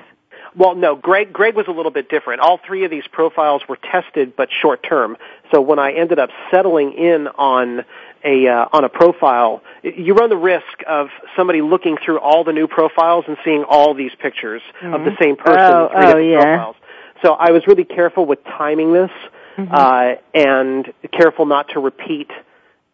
[0.56, 1.32] Well, no, Greg.
[1.32, 2.42] Greg was a little bit different.
[2.42, 5.18] All three of these profiles were tested, but short term.
[5.54, 7.86] So when I ended up settling in on
[8.24, 12.54] a uh, on a profile, you run the risk of somebody looking through all the
[12.54, 15.74] new profiles and seeing all these pictures of the same person.
[15.74, 16.42] Oh, oh, yeah.
[16.42, 16.76] profiles.
[17.24, 19.12] So I was really careful with timing this,
[19.58, 22.30] uh, and careful not to repeat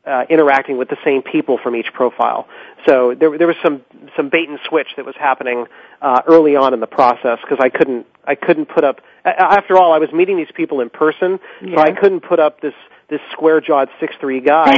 [0.08, 2.48] uh, interacting with the same people from each profile.
[2.88, 3.82] So there, there was some
[4.16, 5.66] some bait and switch that was happening
[6.02, 9.02] uh, early on in the process because I couldn't I couldn't put up.
[9.26, 12.62] a- After all, I was meeting these people in person, so I couldn't put up
[12.62, 12.74] this
[13.10, 14.74] this square jawed six three guy,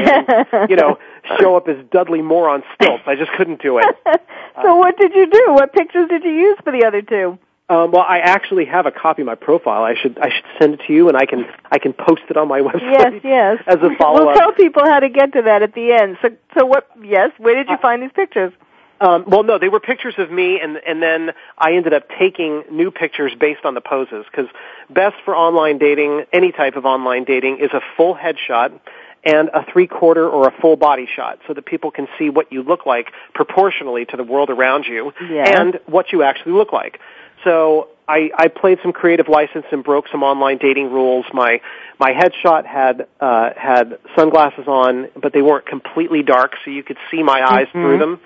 [0.51, 0.97] and, you know,
[1.39, 3.03] show up as Dudley Moore on stilts.
[3.07, 3.85] I just couldn't do it.
[4.61, 5.45] so what did you do?
[5.53, 7.39] What pictures did you use for the other two?
[7.69, 9.83] Um, well, I actually have a copy of my profile.
[9.83, 12.35] I should I should send it to you, and I can I can post it
[12.35, 12.81] on my website.
[12.81, 13.63] Yes, yes.
[13.67, 16.17] As a follow We'll tell people how to get to that at the end.
[16.21, 16.89] So, so what?
[17.03, 17.31] Yes.
[17.37, 18.51] Where did you find these pictures?
[19.01, 22.63] Um, well, no, they were pictures of me, and and then I ended up taking
[22.71, 24.25] new pictures based on the poses.
[24.29, 24.49] Because
[24.89, 28.77] best for online dating, any type of online dating, is a full headshot
[29.23, 32.51] and a three quarter or a full body shot, so that people can see what
[32.51, 35.61] you look like proportionally to the world around you, Yeah.
[35.61, 36.99] and what you actually look like.
[37.43, 41.25] So I, I played some creative license and broke some online dating rules.
[41.31, 41.61] My
[41.99, 46.97] my headshot had uh, had sunglasses on, but they weren't completely dark, so you could
[47.11, 47.71] see my eyes Mhm.
[47.71, 48.19] through them.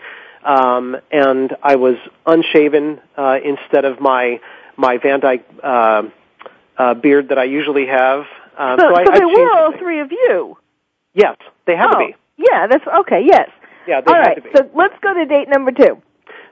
[0.43, 1.95] Um, and I was
[2.25, 4.39] unshaven uh, instead of my
[4.77, 6.03] my Van Dyke uh,
[6.77, 8.25] uh, beard that I usually have.
[8.57, 10.57] Um, so, so, I, so I they were all three of you.
[11.13, 12.15] Yes, they had oh, to be.
[12.37, 13.23] Yeah, that's okay.
[13.25, 13.49] Yes.
[13.85, 14.35] Yeah, they all right.
[14.35, 14.49] to be.
[14.55, 16.01] So let's go to date number two.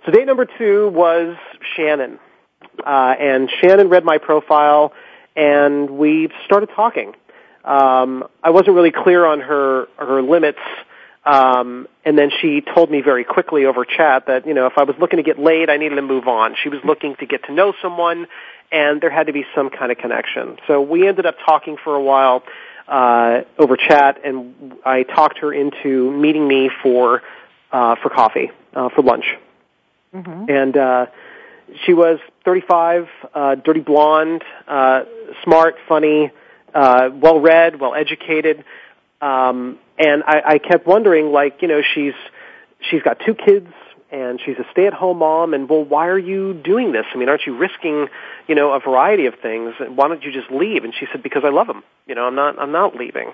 [0.05, 1.37] So date number two was
[1.75, 2.19] Shannon,
[2.85, 4.93] uh, and Shannon read my profile,
[5.35, 7.13] and we started talking.
[7.63, 10.59] Um, I wasn't really clear on her her limits,
[11.25, 14.83] um, and then she told me very quickly over chat that you know if I
[14.83, 16.55] was looking to get laid, I needed to move on.
[16.61, 18.27] She was looking to get to know someone,
[18.71, 20.57] and there had to be some kind of connection.
[20.67, 22.43] So we ended up talking for a while
[22.87, 27.21] uh, over chat, and I talked her into meeting me for
[27.71, 29.25] uh, for coffee uh, for lunch
[30.49, 31.05] and uh,
[31.85, 35.03] she was 35, uh, dirty blonde, uh,
[35.43, 36.31] smart, funny,
[36.73, 38.63] uh, well read, well educated,
[39.21, 42.13] um, and I, I kept wondering, like, you know, she's
[42.89, 43.67] she's got two kids
[44.11, 47.05] and she's a stay-at-home mom, and well, why are you doing this?
[47.13, 48.07] I mean, aren't you risking,
[48.45, 49.73] you know, a variety of things?
[49.79, 50.83] Why don't you just leave?
[50.83, 51.81] And she said, because I love him.
[52.07, 53.31] You know, I'm not I'm not leaving.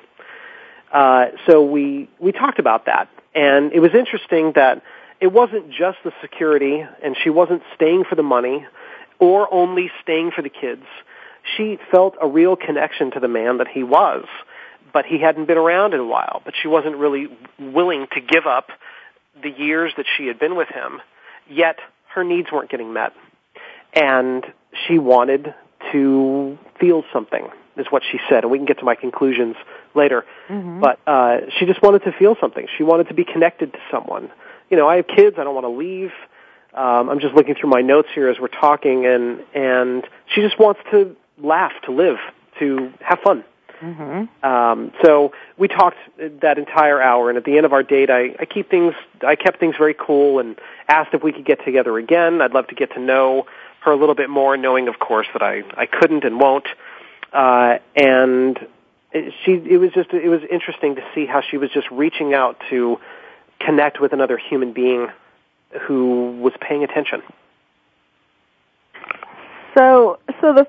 [0.92, 4.84] Uh, so we we talked about that, and it was interesting that
[5.20, 8.66] it wasn't just the security, and she wasn't staying for the money,
[9.20, 10.84] or only staying for the kids.
[11.56, 14.26] She felt a real connection to the man that he was,
[14.94, 16.42] but he hadn't been around in a while.
[16.46, 17.28] But she wasn't really
[17.60, 18.70] willing to give up
[19.42, 21.02] the years that she had been with him.
[21.50, 21.78] Yet
[22.14, 23.14] her needs weren't getting met,
[23.94, 24.46] and
[24.88, 25.54] she wanted
[25.92, 27.48] to feel something.
[27.78, 29.56] Is what she said, and we can get to my conclusions
[29.94, 30.26] later.
[30.82, 32.66] But uh, she just wanted to feel something.
[32.76, 34.32] She wanted to be connected to someone.
[34.70, 35.38] You know, I have kids.
[35.40, 36.12] I don't want to leave.
[36.74, 40.60] Um, I'm just looking through my notes here as we're talking, and and she just
[40.60, 42.18] wants to laugh, to live,
[42.60, 43.44] to have fun.
[44.44, 45.98] Um, so we talked
[46.42, 48.96] that entire hour, and at the end of our date, I, I keep things,
[49.26, 52.42] I kept things very cool, and asked if we could get together again.
[52.42, 53.46] I'd love to get to know
[53.82, 56.68] her a little bit more, knowing, of course, that I I couldn't and won't.
[57.32, 58.60] Uh, and
[59.12, 62.34] it, she, it was just, it was interesting to see how she was just reaching
[62.34, 63.00] out to
[63.60, 65.08] connect with another human being
[65.82, 67.22] who was paying attention.
[69.78, 70.68] So, so the,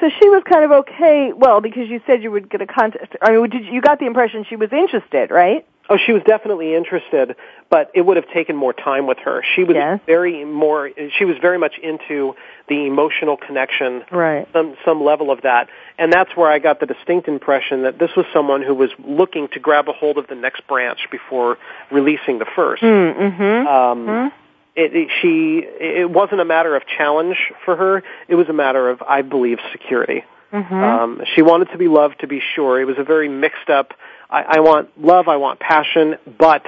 [0.00, 1.32] so she was kind of okay.
[1.32, 3.16] Well, because you said you would get a contact.
[3.22, 5.66] I mean, did you, you got the impression she was interested, right?
[5.90, 7.34] Oh, she was definitely interested,
[7.68, 9.42] but it would have taken more time with her.
[9.54, 10.00] She was Yes.
[10.06, 10.90] very more.
[11.18, 12.36] She was very much into
[12.68, 14.46] the emotional connection, Right.
[14.52, 15.68] some some level of that,
[15.98, 19.48] and that's where I got the distinct impression that this was someone who was looking
[19.48, 21.58] to grab a hold of the next branch before
[21.90, 22.82] releasing the first.
[22.82, 23.66] Mm-hmm.
[23.66, 24.32] Um,
[24.76, 28.02] it, it, she it wasn't a matter of challenge for her.
[28.28, 30.24] It was a matter of, I believe, security.
[30.52, 30.74] Mm-hmm.
[30.74, 32.80] Um, she wanted to be loved, to be sure.
[32.80, 33.94] It was a very mixed up.
[34.30, 36.64] I, I want love, I want passion, but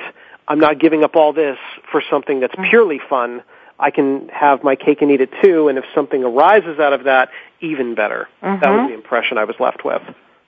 [0.49, 1.59] I'm not giving up all this
[1.91, 3.43] for something that's purely fun.
[3.79, 7.05] I can have my cake and eat it too, and if something arises out of
[7.05, 7.31] that,
[7.61, 8.29] even better.
[8.41, 8.79] That Mhm.
[8.83, 10.03] was the impression I was left with.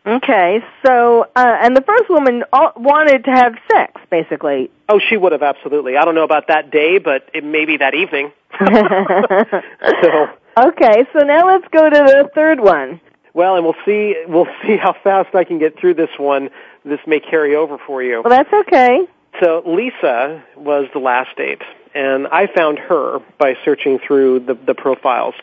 [0.06, 2.44] Okay, so uh, and the first woman
[2.76, 4.70] wanted to have sex, basically.
[4.88, 5.96] Oh, she would have absolutely.
[5.96, 8.30] I don't know about that day, but it may be that evening.
[8.60, 10.28] so,
[10.68, 13.00] okay, so now let's go to the third one.
[13.36, 14.14] Well, and we'll see.
[14.26, 16.48] We'll see how fast I can get through this one.
[16.84, 18.22] This may carry over for you.
[18.24, 19.06] Well, that's okay.
[19.40, 21.60] So Lisa was the last date,
[21.94, 25.34] and I found her by searching through the, the profiles.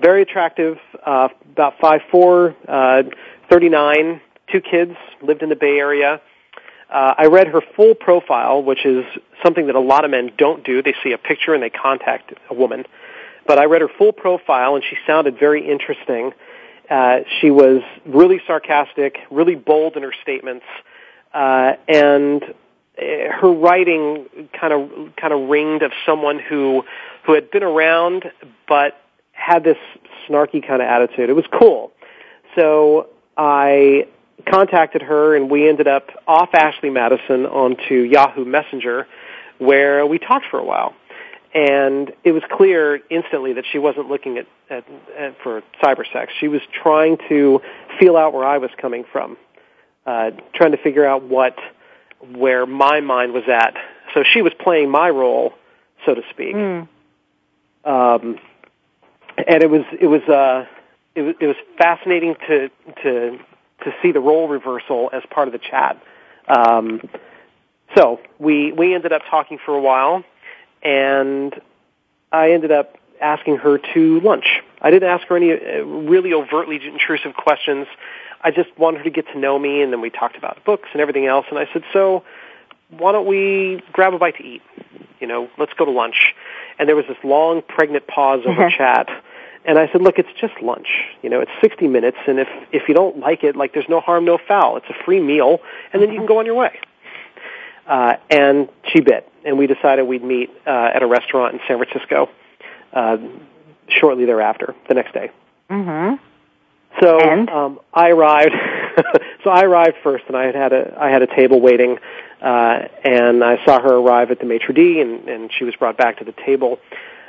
[0.00, 3.04] Very attractive, uh, about five four, uh,
[3.48, 4.20] thirty nine,
[4.52, 6.20] two kids, lived in the Bay Area.
[6.90, 9.04] Uh, I read her full profile, which is
[9.44, 10.82] something that a lot of men don't do.
[10.82, 12.84] They see a picture and they contact a woman.
[13.46, 16.32] But I read her full profile, and she sounded very interesting.
[16.88, 20.64] Uh, she was really sarcastic, really bold in her statements,
[21.34, 24.26] uh, and uh, her writing
[24.58, 26.84] kind of kind of ringed of someone who
[27.24, 28.24] who had been around
[28.68, 29.00] but
[29.32, 29.76] had this
[30.28, 31.28] snarky kind of attitude.
[31.28, 31.92] It was cool.
[32.54, 34.06] So I
[34.48, 39.06] contacted her and we ended up off Ashley Madison onto Yahoo Messenger
[39.58, 40.94] where we talked for a while.
[41.54, 44.84] And it was clear instantly that she wasn't looking at, at,
[45.16, 46.32] at for cyber sex.
[46.38, 47.60] She was trying to
[47.98, 49.36] feel out where I was coming from,
[50.04, 51.56] uh, trying to figure out what
[52.34, 53.74] where my mind was at.
[54.14, 55.54] So she was playing my role,
[56.04, 56.54] so to speak.
[56.54, 56.88] Mm.
[57.84, 58.38] Um,
[59.46, 60.66] and it was it was uh,
[61.14, 62.70] it was it was fascinating to
[63.02, 63.38] to
[63.84, 66.02] to see the role reversal as part of the chat.
[66.48, 67.00] Um,
[67.96, 70.24] so we we ended up talking for a while,
[70.86, 71.60] and
[72.30, 74.62] I ended up asking her to lunch.
[74.80, 77.88] I didn't ask her any uh, really overtly intrusive questions.
[78.40, 80.88] I just wanted her to get to know me, and then we talked about books
[80.92, 81.46] and everything else.
[81.50, 82.22] And I said, so
[82.90, 84.62] why don't we grab a bite to eat?
[85.18, 86.34] You know, let's go to lunch.
[86.78, 89.08] And there was this long, pregnant pause over chat.
[89.64, 90.86] And I said, look, it's just lunch.
[91.22, 93.98] You know, it's 60 minutes, and if, if you don't like it, like, there's no
[93.98, 94.76] harm, no foul.
[94.76, 95.58] It's a free meal,
[95.92, 96.78] and then you can go on your way.
[97.86, 101.78] Uh, and she bit, and we decided we'd meet uh, at a restaurant in San
[101.78, 102.28] Francisco
[102.92, 103.16] uh,
[103.88, 105.30] shortly thereafter, the next day.
[105.70, 106.16] Mm-hmm.
[107.00, 107.48] So And?
[107.50, 108.54] um, I arrived.
[109.44, 111.98] so I arrived first, and I had had a I had a table waiting,
[112.40, 115.96] uh, and I saw her arrive at the maitre d, and, and she was brought
[115.96, 116.78] back to the table,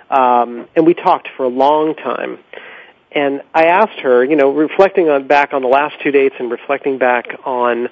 [0.10, 2.40] um, and we talked for a long time.
[3.12, 6.52] And I asked her, you know, reflecting on back on the last two dates and
[6.52, 7.90] reflecting back on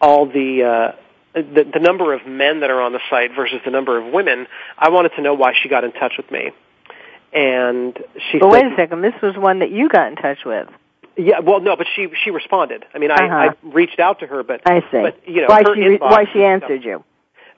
[0.00, 0.92] all the uh,
[1.34, 4.46] the, the number of men that are on the site versus the number of women,
[4.78, 6.50] I wanted to know why she got in touch with me.
[7.32, 7.96] And
[8.30, 10.68] she But said, wait a second, this was one that you got in touch with.
[11.16, 12.84] yeah, well, no, but she she responded.
[12.94, 13.34] I mean, I, Uh-huh.
[13.52, 15.00] I reached out to her, but I see.
[15.02, 17.04] But you know, why she re- why she answered you?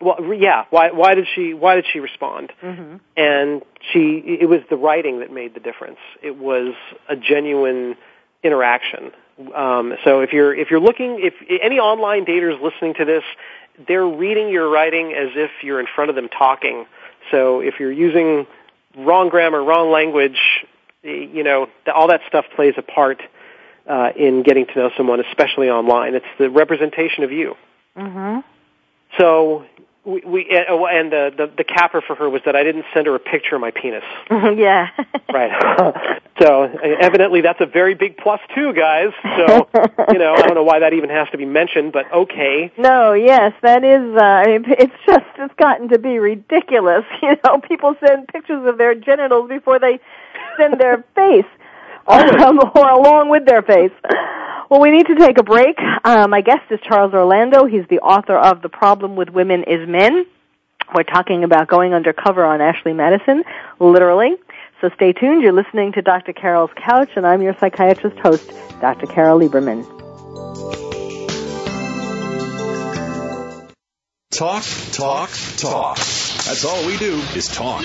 [0.01, 0.65] Well, yeah.
[0.71, 2.53] Why why did she why did she respond?
[2.63, 2.97] Mm-hmm.
[3.17, 3.63] And
[3.93, 5.99] she it was the writing that made the difference.
[6.23, 6.75] It was
[7.09, 7.97] a genuine
[8.43, 9.13] interaction.
[9.55, 13.23] Um, so if you're if you're looking if any online daters listening to this,
[13.87, 16.87] they're reading your writing as if you're in front of them talking.
[17.31, 18.47] So if you're using
[18.97, 20.39] wrong grammar, wrong language,
[21.03, 23.23] you know, all that stuff plays a part
[23.89, 26.15] uh, in getting to know someone, especially online.
[26.15, 27.55] It's the representation of you.
[27.97, 28.41] Mm-hmm.
[29.19, 29.65] So
[30.05, 32.87] we, we and, oh, and the, the the capper for her was that I didn't
[32.93, 34.03] send her a picture of my penis.
[34.31, 34.89] yeah.
[35.33, 36.21] Right.
[36.41, 39.13] so evidently that's a very big plus too, guys.
[39.23, 39.69] So
[40.13, 42.73] you know I don't know why that even has to be mentioned, but okay.
[42.77, 44.17] No, yes, that is.
[44.17, 47.05] Uh, I mean, it's just it's gotten to be ridiculous.
[47.23, 50.01] You know, people send pictures of their genitals before they
[50.59, 51.47] send their face,
[52.09, 53.93] um, or along with their face.
[54.73, 55.77] Well, we need to take a break.
[56.03, 57.67] Uh, my guest is Charles Orlando.
[57.67, 60.25] He's the author of "The Problem with Women Is Men."
[60.95, 63.45] We're talking about going undercover on Ashley Madison,
[63.79, 64.35] literally.
[64.81, 65.43] So stay tuned.
[65.43, 66.33] You're listening to Dr.
[66.33, 68.51] Carole's Couch, and I'm your psychiatrist host,
[68.81, 69.05] Dr.
[69.05, 69.85] Carole Lieberman.
[74.31, 75.97] Talk, talk, talk.
[75.99, 77.85] That's all we do is talk.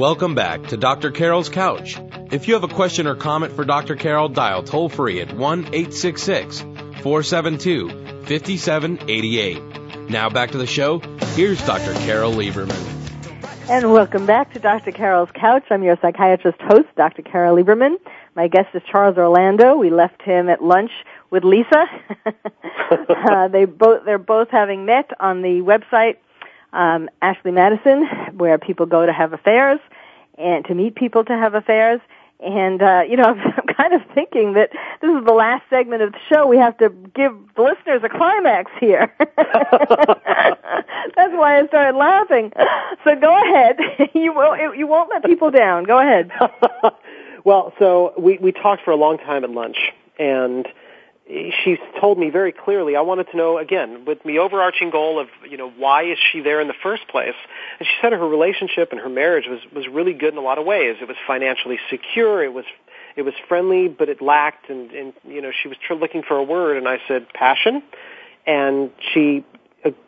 [0.00, 1.10] Welcome back to Dr.
[1.10, 2.00] Carole's Couch.
[2.32, 3.96] If you have a question or comment for Dr.
[3.96, 6.60] Carole, dial toll free at 1 866
[7.02, 7.90] 472
[8.24, 10.08] 5788.
[10.08, 11.00] Now back to the show.
[11.34, 11.92] Here's Dr.
[12.06, 12.80] Carole Lieberman.
[13.68, 14.90] And welcome back to Dr.
[14.90, 15.64] Carole's Couch.
[15.68, 17.20] I'm your psychiatrist host, Dr.
[17.20, 17.96] Carole Lieberman.
[18.34, 19.76] My guest is Charles Orlando.
[19.76, 20.92] We left him at lunch
[21.28, 21.84] with Lisa.
[22.26, 26.14] uh, they both they're both having met on the website
[26.72, 28.06] um, Ashley Madison,
[28.36, 29.80] where people go to have affairs
[30.38, 32.00] and to meet people to have affairs.
[32.40, 33.24] And uh, you know,
[33.56, 36.46] I'm kind of thinking that this is the last segment of the show.
[36.46, 39.14] We have to give the listeners a climax here.
[39.36, 42.52] That's why I started laughing.
[43.04, 43.78] So go ahead.
[44.14, 45.84] You won't you won't let people down.
[45.84, 46.30] Go ahead.
[47.44, 50.66] well, so we we talked for a long time at lunch, and
[51.30, 55.28] she told me very clearly I wanted to know again with the overarching goal of
[55.48, 57.34] you know why is she there in the first place?
[57.78, 60.58] And she said her relationship and her marriage was was really good in a lot
[60.58, 60.96] of ways.
[61.00, 62.64] It was financially secure it was
[63.16, 66.36] it was friendly but it lacked and and you know she was tr- looking for
[66.36, 67.82] a word and I said passion.
[68.46, 69.44] And she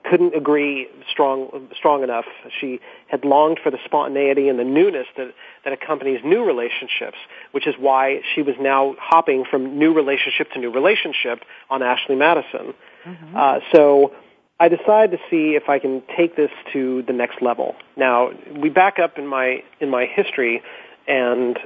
[0.08, 2.26] couldn't agree strong strong enough.
[2.60, 5.32] She had longed for the spontaneity and the newness that
[5.64, 7.16] that accompanies new relationships,
[7.52, 12.16] which is why she was now hopping from new relationship to new relationship on Ashley
[12.16, 12.74] Madison.
[13.06, 13.36] Mm-hmm.
[13.36, 14.12] Uh, so
[14.60, 17.74] I decided to see if I can take this to the next level.
[17.96, 20.62] Now we back up in my in my history,
[21.08, 21.58] and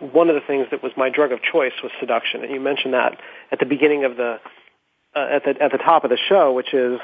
[0.00, 2.94] one of the things that was my drug of choice was seduction, and you mentioned
[2.94, 3.20] that
[3.52, 4.40] at the beginning of the
[5.14, 7.00] uh, at the at the top of the show, which is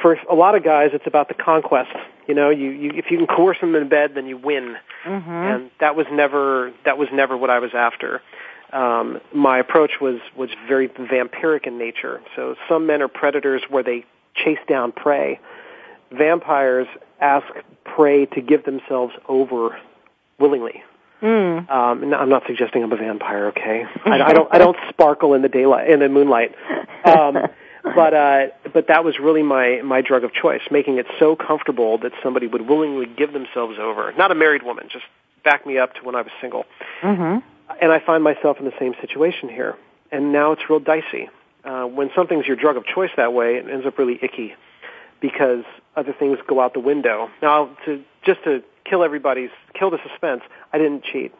[0.00, 1.90] for a lot of guys, it's about the conquest.
[2.26, 4.76] You know, you, you if you can coerce them in bed, then you win.
[5.04, 5.30] Mm-hmm.
[5.30, 8.22] And that was never that was never what I was after.
[8.72, 12.20] Um, my approach was was very vampiric in nature.
[12.36, 14.04] So some men are predators where they
[14.34, 15.40] chase down prey.
[16.10, 16.86] Vampires
[17.20, 17.46] ask
[17.84, 19.78] prey to give themselves over
[20.38, 20.82] willingly.
[21.22, 21.70] Mm.
[21.70, 23.84] Um, I'm not suggesting I'm a vampire, okay?
[24.04, 26.54] I, I don't I don't sparkle in the daylight in the moonlight.
[27.04, 27.36] Um,
[27.94, 31.98] but uh, but that was really my my drug of choice, making it so comfortable
[31.98, 34.12] that somebody would willingly give themselves over.
[34.12, 35.04] Not a married woman, just
[35.44, 36.64] back me up to when I was single.
[37.02, 37.38] Mm-hmm.
[37.80, 39.76] And I find myself in the same situation here,
[40.10, 41.30] and now it's real dicey.
[41.64, 44.54] Uh, when something's your drug of choice that way, it ends up really icky
[45.20, 45.64] because
[45.96, 47.30] other things go out the window.
[47.40, 51.32] Now, to just to kill everybody's kill the suspense, I didn't cheat.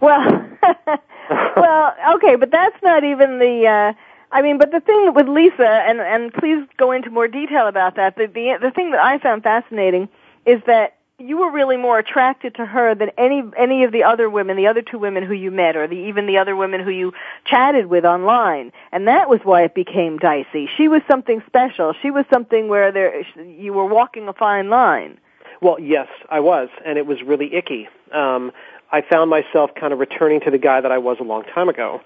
[0.00, 0.48] Well,
[1.56, 3.66] well, okay, but that's not even the.
[3.66, 3.92] Uh
[4.32, 7.96] I mean, but the thing with Lisa, and and please go into more detail about
[7.96, 8.16] that.
[8.16, 10.08] The the the thing that I found fascinating
[10.46, 14.30] is that you were really more attracted to her than any any of the other
[14.30, 16.90] women, the other two women who you met, or the even the other women who
[16.90, 17.12] you
[17.44, 20.68] chatted with online, and that was why it became dicey.
[20.76, 21.92] She was something special.
[22.00, 25.18] She was something where there you were walking a fine line.
[25.60, 27.88] Well, yes, I was, and it was really icky.
[28.12, 28.52] Um,
[28.92, 31.68] I found myself kind of returning to the guy that I was a long time
[31.68, 32.00] ago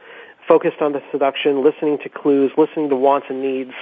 [0.46, 3.72] focused on the seduction, listening to clues, listening to wants and needs,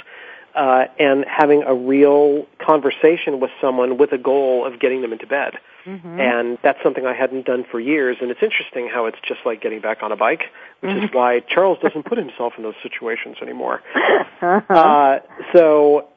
[0.55, 5.27] uh, and having a real conversation with someone with a goal of getting them into
[5.27, 5.55] bed.
[5.87, 6.21] Mm-hmm.
[6.21, 8.19] And that's something I hadn't done for years.
[8.21, 10.43] And it's interesting how it's just like getting back on a bike,
[10.81, 11.05] which mm-hmm.
[11.07, 13.83] is why Charles doesn't put himself in those situations anymore.
[14.43, 14.75] Uh-huh.
[14.75, 15.21] Uh,
[15.53, 16.09] so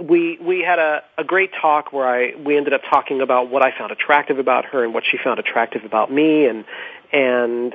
[0.00, 3.62] we we had a, a great talk where I we ended up talking about what
[3.62, 6.64] I found attractive about her and what she found attractive about me and
[7.12, 7.74] and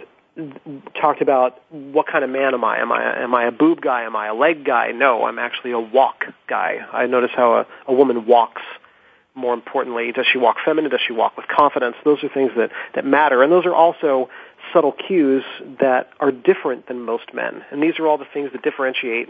[0.99, 2.79] talked about what kind of man am I?
[2.79, 4.03] Am I am I a boob guy?
[4.03, 4.91] Am I a leg guy?
[4.91, 6.77] No, I'm actually a walk guy.
[6.91, 8.61] I notice how a, a woman walks
[9.34, 10.91] more importantly, does she walk feminine?
[10.91, 11.95] Does she walk with confidence?
[12.03, 13.41] Those are things that, that matter.
[13.41, 14.29] And those are also
[14.73, 15.43] subtle cues
[15.79, 17.63] that are different than most men.
[17.71, 19.29] And these are all the things that differentiate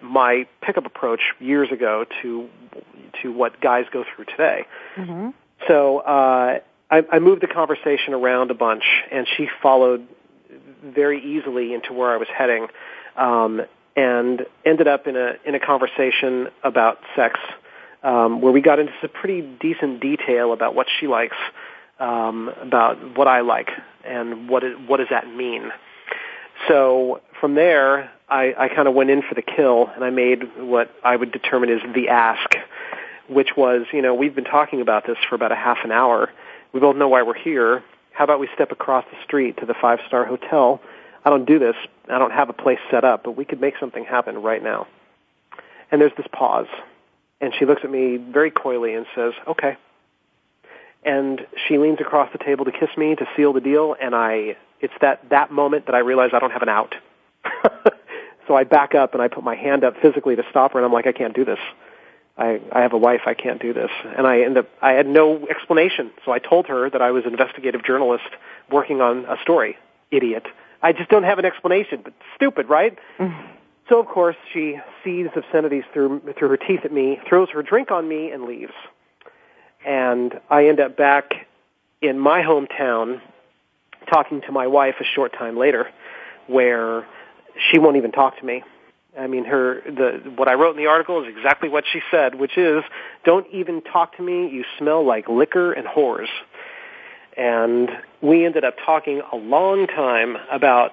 [0.00, 2.48] my pickup approach years ago to
[3.20, 4.64] to what guys go through today.
[4.96, 5.30] Mm-hmm.
[5.68, 10.06] So uh, I, I moved the conversation around a bunch, and she followed
[10.82, 12.68] very easily into where I was heading,
[13.16, 13.62] um,
[13.94, 17.38] and ended up in a in a conversation about sex,
[18.02, 21.36] um, where we got into some pretty decent detail about what she likes,
[21.98, 23.70] um, about what I like,
[24.04, 25.70] and what is, what does that mean.
[26.68, 30.56] So from there, I, I kind of went in for the kill, and I made
[30.58, 32.54] what I would determine is the ask,
[33.28, 36.30] which was, you know, we've been talking about this for about a half an hour.
[36.72, 37.82] We both know why we're here.
[38.12, 40.80] How about we step across the street to the five star hotel?
[41.24, 41.76] I don't do this.
[42.08, 44.86] I don't have a place set up, but we could make something happen right now.
[45.90, 46.66] And there's this pause.
[47.40, 49.76] And she looks at me very coyly and says, okay.
[51.04, 53.96] And she leans across the table to kiss me to seal the deal.
[54.00, 56.94] And I, it's that, that moment that I realize I don't have an out.
[58.46, 60.86] so I back up and I put my hand up physically to stop her and
[60.86, 61.58] I'm like, I can't do this.
[62.36, 63.90] I, I have a wife, I can't do this.
[64.16, 66.10] And I end up, I had no explanation.
[66.24, 68.28] So I told her that I was an investigative journalist
[68.70, 69.76] working on a story.
[70.10, 70.46] Idiot.
[70.82, 72.98] I just don't have an explanation, but stupid, right?
[73.18, 73.52] Mm-hmm.
[73.88, 77.90] So of course she sees obscenities through, through her teeth at me, throws her drink
[77.90, 78.72] on me and leaves.
[79.84, 81.46] And I end up back
[82.00, 83.20] in my hometown
[84.10, 85.88] talking to my wife a short time later
[86.46, 87.06] where
[87.70, 88.62] she won't even talk to me.
[89.18, 92.34] I mean, her the what I wrote in the article is exactly what she said,
[92.34, 92.82] which is,
[93.24, 94.48] "Don't even talk to me.
[94.48, 96.28] You smell like liquor and whores."
[97.36, 97.90] And
[98.20, 100.92] we ended up talking a long time about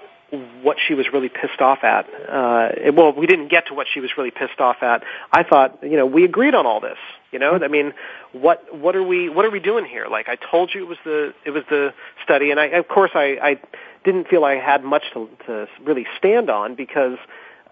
[0.61, 2.05] what she was really pissed off at.
[2.29, 5.03] Uh, well, we didn't get to what she was really pissed off at.
[5.31, 6.97] I thought, you know, we agreed on all this.
[7.31, 7.93] You know, I mean,
[8.33, 10.07] what what are we what are we doing here?
[10.09, 11.93] Like I told you, it was the it was the
[12.23, 13.59] study, and I of course I I
[14.03, 17.17] didn't feel I had much to to really stand on because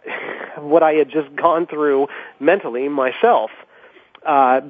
[0.58, 2.08] what I had just gone through
[2.40, 3.52] mentally myself.
[4.26, 4.62] Uh,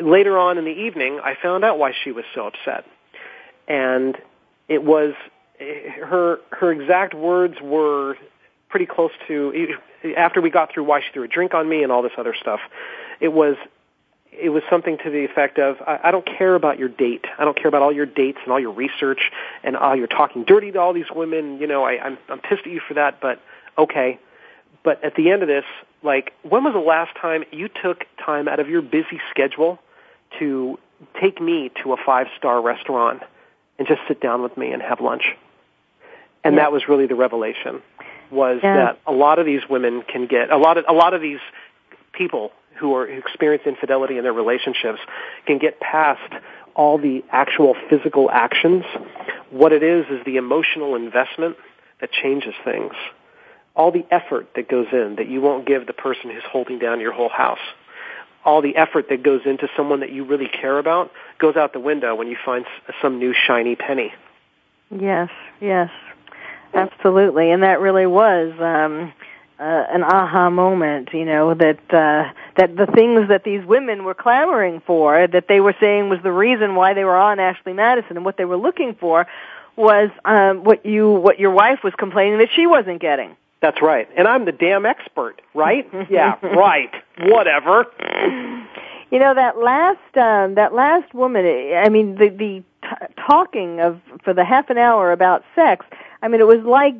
[0.00, 2.84] later on in the evening, I found out why she was so upset,
[3.68, 4.16] and
[4.68, 5.14] it was
[6.02, 8.16] her her exact words were
[8.68, 9.76] pretty close to
[10.16, 12.34] after we got through why she threw a drink on me and all this other
[12.34, 12.60] stuff.
[13.20, 13.56] It was
[14.32, 17.26] it was something to the effect of I, I don't care about your date.
[17.38, 19.30] I don't care about all your dates and all your research
[19.62, 21.58] and all you're talking dirty to all these women.
[21.60, 23.40] You know, I, I'm I'm pissed at you for that, but
[23.76, 24.18] okay.
[24.84, 25.64] But at the end of this,
[26.02, 29.78] like, when was the last time you took time out of your busy schedule
[30.38, 30.78] to
[31.20, 33.22] take me to a five star restaurant
[33.78, 35.36] and just sit down with me and have lunch?
[36.44, 36.62] And Yeah.
[36.62, 37.82] that was really the revelation
[38.30, 38.74] was Yeah.
[38.74, 41.40] that a lot of these women can get a lot of a lot of these
[42.12, 44.98] people who are who experience infidelity in their relationships
[45.46, 46.32] can get past
[46.74, 48.84] all the actual physical actions.
[49.50, 51.56] What it is is the emotional investment
[52.00, 52.94] that changes things.
[53.74, 57.00] All the effort that goes in that you won't give the person who's holding down
[57.00, 57.60] your whole house.
[58.44, 61.80] All the effort that goes into someone that you really care about goes out the
[61.80, 62.66] window when you find
[63.00, 64.12] some new shiny penny.
[64.90, 65.90] Yes, yes,
[66.74, 69.12] absolutely, and that really was um,
[69.58, 71.10] uh, an aha moment.
[71.14, 75.60] You know that uh, that the things that these women were clamoring for, that they
[75.60, 78.56] were saying was the reason why they were on Ashley Madison, and what they were
[78.56, 79.26] looking for
[79.76, 83.36] was um, what you what your wife was complaining that she wasn't getting.
[83.62, 84.08] That's right.
[84.16, 85.88] And I'm the damn expert, right?
[86.10, 86.90] yeah, right.
[87.20, 87.86] Whatever.
[89.10, 91.46] You know that last um, that last woman.
[91.46, 95.86] I mean, the the t- talking of for the half an hour about sex.
[96.22, 96.94] I mean, it was like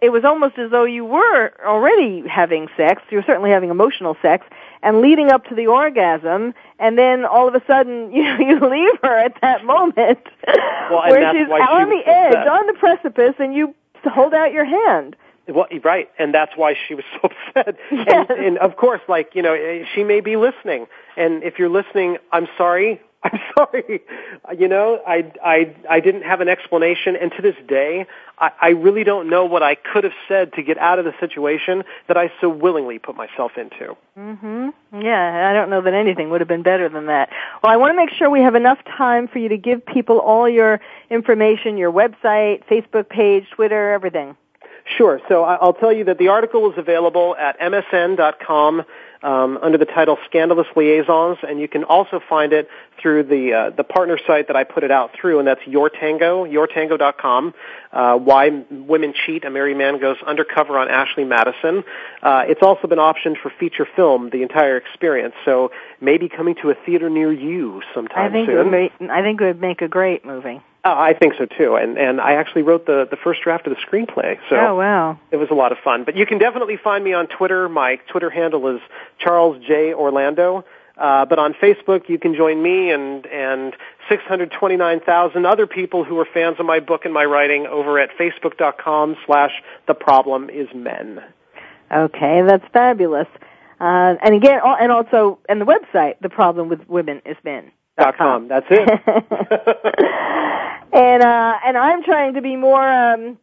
[0.00, 3.02] it was almost as though you were already having sex.
[3.10, 4.46] You were certainly having emotional sex,
[4.82, 8.60] and leading up to the orgasm, and then all of a sudden, you know, you
[8.60, 10.20] leave her at that moment
[10.90, 15.16] Well, where she's on the edge, on the precipice, and you hold out your hand.
[15.48, 17.76] Well, right, and that's why she was so upset.
[17.90, 18.26] Yes.
[18.28, 20.86] And, and of course, like you know, eh, she may be listening,
[21.16, 23.00] and if you're listening, I'm sorry.
[23.22, 24.02] I'm sorry.
[24.56, 28.06] You know, I I I didn't have an explanation, and to this day,
[28.38, 31.14] I, I really don't know what I could have said to get out of the
[31.18, 33.96] situation that I so willingly put myself into.
[34.14, 37.30] hmm Yeah, I don't know that anything would have been better than that.
[37.62, 40.18] Well, I want to make sure we have enough time for you to give people
[40.20, 40.80] all your
[41.10, 44.36] information, your website, Facebook page, Twitter, everything.
[44.96, 45.20] Sure.
[45.28, 48.84] So I'll tell you that the article is available at msn.com
[49.22, 52.68] um, under the title Scandalous Liaisons, and you can also find it
[53.00, 55.90] through the uh, the partner site that I put it out through, and that's Your
[55.90, 57.54] Tango, yourtango.com.
[57.92, 61.82] Uh, Why Women Cheat: A Married Man Goes Undercover on Ashley Madison.
[62.22, 65.34] Uh, it's also been optioned for feature film, the entire experience.
[65.44, 68.58] So maybe coming to a theater near you sometime I think soon.
[68.58, 70.60] it would I think it would make a great movie.
[70.86, 73.74] Uh, I think so too, and and I actually wrote the the first draft of
[73.74, 74.38] the screenplay.
[74.48, 75.18] So oh wow!
[75.32, 76.04] it was a lot of fun.
[76.04, 77.68] But you can definitely find me on Twitter.
[77.68, 78.80] My Twitter handle is
[79.18, 80.64] Charles J Orlando.
[80.96, 83.74] Uh, but on Facebook, you can join me and and
[84.08, 89.16] 629,000 other people who are fans of my book and my writing over at facebook.com
[89.26, 89.50] slash
[89.88, 91.20] the problem is men.
[91.92, 93.26] Okay, that's fabulous.
[93.80, 97.72] Uh, and again, and also, and the website, the problem with women is men.
[97.98, 98.46] Dot com.
[98.46, 98.88] That's it.
[100.96, 103.38] and uh, and I'm trying to be more um,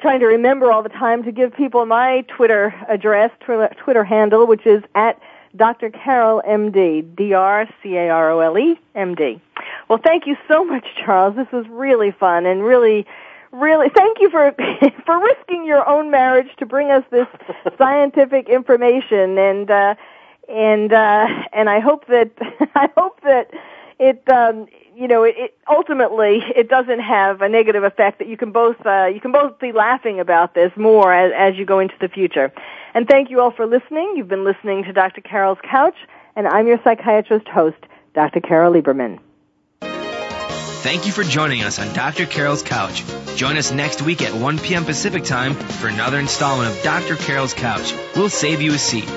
[0.00, 4.46] trying to remember all the time to give people my Twitter address, Twitter, Twitter handle,
[4.46, 5.20] which is at
[5.56, 5.90] Dr.
[5.90, 9.40] Carole MD, D R C A R O L E M D.
[9.88, 11.34] Well, thank you so much, Charles.
[11.34, 13.06] This was really fun and really.
[13.52, 14.52] Really, thank you for
[15.06, 17.28] for risking your own marriage to bring us this
[17.78, 19.94] scientific information, and uh,
[20.48, 22.32] and uh, and I hope that
[22.74, 23.52] I hope that
[24.00, 24.66] it um,
[24.96, 28.76] you know it, it ultimately it doesn't have a negative effect that you can both
[28.86, 32.08] uh, you can both be laughing about this more as, as you go into the
[32.08, 32.52] future.
[32.94, 34.14] And thank you all for listening.
[34.16, 35.20] You've been listening to Dr.
[35.20, 35.96] Carole's Couch,
[36.36, 37.78] and I'm your psychiatrist host,
[38.14, 38.40] Dr.
[38.40, 39.18] Carole Lieberman.
[40.84, 42.26] Thank you for joining us on Dr.
[42.26, 43.02] Carole's Couch.
[43.36, 44.84] Join us next week at 1 p.m.
[44.84, 47.16] Pacific Time for another installment of Dr.
[47.16, 47.94] Carole's Couch.
[48.14, 49.08] We'll save you a seat.